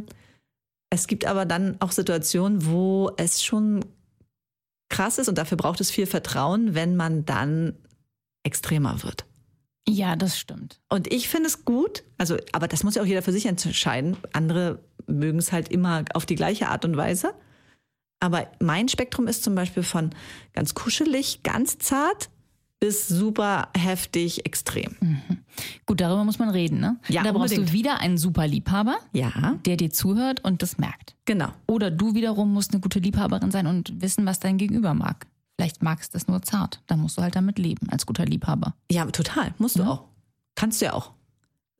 es 0.91 1.07
gibt 1.09 1.25
aber 1.25 1.45
dann 1.45 1.77
auch 1.81 1.91
Situationen, 1.91 2.67
wo 2.67 3.11
es 3.17 3.43
schon 3.43 3.85
krass 4.89 5.19
ist 5.19 5.29
und 5.29 5.39
dafür 5.39 5.57
braucht 5.57 5.81
es 5.81 5.91
viel 5.91 6.07
Vertrauen, 6.07 6.75
wenn 6.75 6.97
man 6.97 7.25
dann 7.25 7.75
extremer 8.45 9.03
wird. 9.03 9.25
Ja, 9.89 10.17
das 10.17 10.39
stimmt. 10.39 10.81
Und 10.89 11.13
ich 11.13 11.29
finde 11.29 11.49
es 11.49 11.65
gut, 11.65 12.05
also, 12.19 12.37
aber 12.53 12.69
das 12.69 12.85
muss 12.85 12.95
ja 12.95 13.03
auch 13.03 13.07
jeder 13.07 13.23
für 13.23 13.33
sich 13.33 13.47
entscheiden. 13.47 14.17
Andere 14.33 14.81
mögen 15.07 15.39
es 15.39 15.53
halt 15.53 15.69
immer 15.69 16.05
auf 16.15 16.27
die 16.27 16.37
gleiche 16.37 16.69
Art 16.69 16.85
und 16.85 16.97
Weise. 16.97 17.35
Aber 18.21 18.47
mein 18.61 18.89
Spektrum 18.89 19.27
ist 19.27 19.43
zum 19.43 19.57
Beispiel 19.57 19.83
von 19.83 20.11
ganz 20.53 20.75
kuschelig, 20.75 21.43
ganz 21.43 21.79
zart 21.79 22.31
bis 22.83 23.07
super 23.07 23.69
heftig, 23.77 24.45
extrem. 24.45 24.97
Mhm. 25.01 25.21
Gut, 25.87 26.01
darüber 26.01 26.25
muss 26.25 26.41
man 26.41 26.51
reden, 26.51 26.81
ne? 26.81 26.99
Ja, 27.09 27.23
da 27.23 27.31
brauchst 27.31 27.57
du 27.57 27.71
wieder 27.73 28.01
einen 28.01 28.19
super 28.19 28.49
Liebhaber, 28.49 28.97
ja. 29.13 29.57
der 29.67 29.77
dir 29.77 29.91
zuhört 29.91 30.45
und 30.45 30.63
das 30.63 30.79
merkt. 30.79 31.15
Genau. 31.25 31.49
Oder 31.69 31.93
du 31.93 32.17
wiederum 32.17 32.53
musst 32.53 32.73
eine 32.73 32.81
gute 32.81 32.99
Liebhaberin 32.99 33.53
sein 33.53 33.69
und 33.69 34.03
wissen, 34.03 34.27
was 34.27 34.41
dein 34.41 34.59
Gegenüber 34.59 34.95
mag. 34.95 35.29
Vielleicht 35.63 35.81
magst 35.81 36.13
du 36.13 36.19
es 36.19 36.27
nur 36.27 36.43
zart. 36.43 36.81
Dann 36.89 36.99
musst 36.99 37.17
du 37.17 37.23
halt 37.23 37.37
damit 37.37 37.57
leben, 37.57 37.89
als 37.89 38.05
guter 38.05 38.25
Liebhaber. 38.25 38.75
Ja, 38.91 39.07
total. 39.07 39.55
Musst 39.59 39.77
du 39.79 39.83
ja. 39.85 39.91
auch. 39.91 40.07
Kannst 40.57 40.81
du 40.81 40.87
ja 40.87 40.93
auch. 40.93 41.13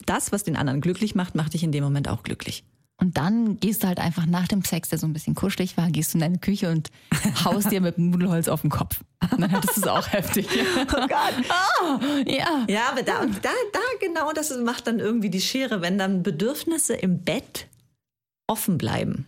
Das, 0.07 0.31
was 0.31 0.45
den 0.45 0.55
anderen 0.55 0.81
glücklich 0.81 1.17
macht, 1.17 1.35
macht 1.35 1.53
dich 1.53 1.65
in 1.65 1.73
dem 1.73 1.83
Moment 1.83 2.07
auch 2.07 2.23
glücklich. 2.23 2.63
Und 2.99 3.17
dann 3.17 3.59
gehst 3.59 3.83
du 3.83 3.89
halt 3.89 3.99
einfach 3.99 4.25
nach 4.27 4.47
dem 4.47 4.63
Sex, 4.63 4.91
der 4.91 5.01
so 5.01 5.09
ein 5.09 5.13
bisschen 5.13 5.35
kuschelig 5.35 5.77
war, 5.77 5.91
gehst 5.91 6.15
du 6.15 6.19
in 6.19 6.21
deine 6.21 6.39
Küche 6.39 6.71
und 6.71 6.91
haust 7.45 7.73
dir 7.73 7.81
mit 7.81 7.99
Nudelholz 7.99 8.47
auf 8.47 8.61
den 8.61 8.71
Kopf. 8.71 9.01
Und 9.33 9.41
dann 9.41 9.51
hättest 9.51 9.79
du 9.79 9.81
es 9.81 9.89
auch 9.89 10.07
heftig. 10.13 10.47
Oh 10.79 11.09
Gott. 11.09 11.35
Oh, 11.83 11.99
ja. 12.31 12.65
Ja, 12.69 12.89
aber 12.93 13.03
da, 13.03 13.27
da, 13.27 13.51
da 13.73 13.81
genau 13.99 14.33
das 14.33 14.57
macht 14.59 14.87
dann 14.87 15.01
irgendwie 15.01 15.31
die 15.31 15.41
Schere. 15.41 15.81
Wenn 15.81 15.99
dann 15.99 16.23
Bedürfnisse 16.23 16.95
im 16.95 17.25
Bett 17.25 17.67
offen 18.47 18.79
bleiben, 18.79 19.27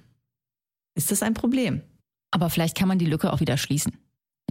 ist 0.94 1.10
das 1.10 1.24
ein 1.24 1.34
Problem. 1.34 1.82
Aber 2.30 2.50
vielleicht 2.50 2.76
kann 2.78 2.86
man 2.86 3.00
die 3.00 3.06
Lücke 3.06 3.32
auch 3.32 3.40
wieder 3.40 3.56
schließen. 3.56 3.98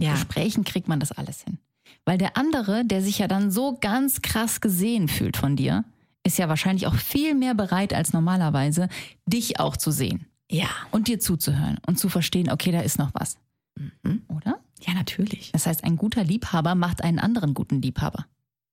Ja. 0.00 0.12
Gesprächen 0.12 0.64
kriegt 0.64 0.88
man 0.88 1.00
das 1.00 1.12
alles 1.12 1.42
hin. 1.42 1.58
Weil 2.04 2.18
der 2.18 2.36
andere, 2.36 2.84
der 2.84 3.02
sich 3.02 3.18
ja 3.18 3.28
dann 3.28 3.50
so 3.50 3.78
ganz 3.80 4.22
krass 4.22 4.60
gesehen 4.60 5.08
fühlt 5.08 5.36
von 5.36 5.56
dir, 5.56 5.84
ist 6.24 6.38
ja 6.38 6.48
wahrscheinlich 6.48 6.86
auch 6.86 6.94
viel 6.94 7.34
mehr 7.34 7.54
bereit 7.54 7.94
als 7.94 8.12
normalerweise, 8.12 8.88
dich 9.26 9.60
auch 9.60 9.76
zu 9.76 9.90
sehen. 9.90 10.26
Ja. 10.50 10.68
Und 10.90 11.08
dir 11.08 11.20
zuzuhören 11.20 11.78
und 11.86 11.98
zu 11.98 12.08
verstehen, 12.08 12.50
okay, 12.50 12.72
da 12.72 12.80
ist 12.80 12.98
noch 12.98 13.10
was. 13.14 13.36
Mhm. 13.76 14.22
Oder? 14.28 14.60
Ja, 14.80 14.94
natürlich. 14.94 15.52
Das 15.52 15.66
heißt, 15.66 15.84
ein 15.84 15.96
guter 15.96 16.24
Liebhaber 16.24 16.74
macht 16.74 17.02
einen 17.02 17.18
anderen 17.18 17.54
guten 17.54 17.80
Liebhaber. 17.80 18.26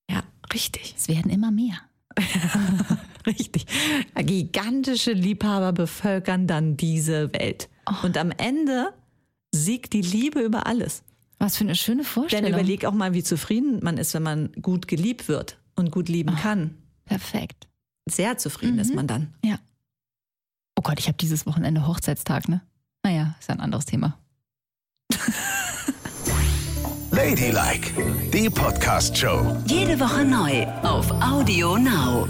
Ja, 0.10 0.24
richtig. 0.54 0.96
Es 0.98 1.08
werden 1.08 1.32
immer 1.32 1.52
mehr. 1.52 1.78
richtig. 3.26 3.66
Gigantische 4.16 5.14
Liebhaber 5.14 5.72
bevölkern 5.72 6.48
dann 6.48 6.76
diese 6.76 7.32
Welt. 7.34 7.70
Oh. 7.86 8.06
Und 8.06 8.18
am 8.18 8.32
Ende 8.32 8.94
siegt 9.54 9.94
die 9.94 10.02
Liebe 10.02 10.42
über 10.42 10.68
alles. 10.68 11.04
Was 11.42 11.58
für 11.58 11.64
eine 11.64 11.76
schöne 11.76 12.04
Vorstellung. 12.04 12.46
Denn 12.46 12.54
überleg 12.54 12.86
auch 12.86 12.94
mal, 12.94 13.16
wie 13.16 13.24
zufrieden 13.24 13.80
man 13.82 13.98
ist, 13.98 14.14
wenn 14.14 14.22
man 14.22 14.52
gut 14.62 14.88
geliebt 14.88 15.28
wird 15.28 15.58
und 15.76 15.90
gut 15.90 16.08
lieben 16.08 16.36
oh. 16.38 16.40
kann. 16.40 16.78
Perfekt. 17.06 17.68
Sehr 18.08 18.38
zufrieden 18.38 18.76
mhm. 18.76 18.82
ist 18.82 18.94
man 18.94 19.08
dann. 19.08 19.34
Ja. 19.44 19.58
Oh 20.78 20.84
Gott, 20.84 21.00
ich 21.00 21.08
habe 21.08 21.18
dieses 21.18 21.48
Wochenende 21.48 21.88
Hochzeitstag, 21.88 22.48
ne? 22.48 22.62
Naja, 23.02 23.36
ist 23.40 23.50
ein 23.50 23.60
anderes 23.60 23.86
Thema. 23.86 24.20
Ladylike, 27.10 28.30
die 28.32 28.48
Podcast-Show. 28.48 29.64
Jede 29.66 30.00
Woche 30.00 30.24
neu 30.24 30.68
auf 30.84 31.10
Audio 31.24 31.76
Now. 31.76 32.28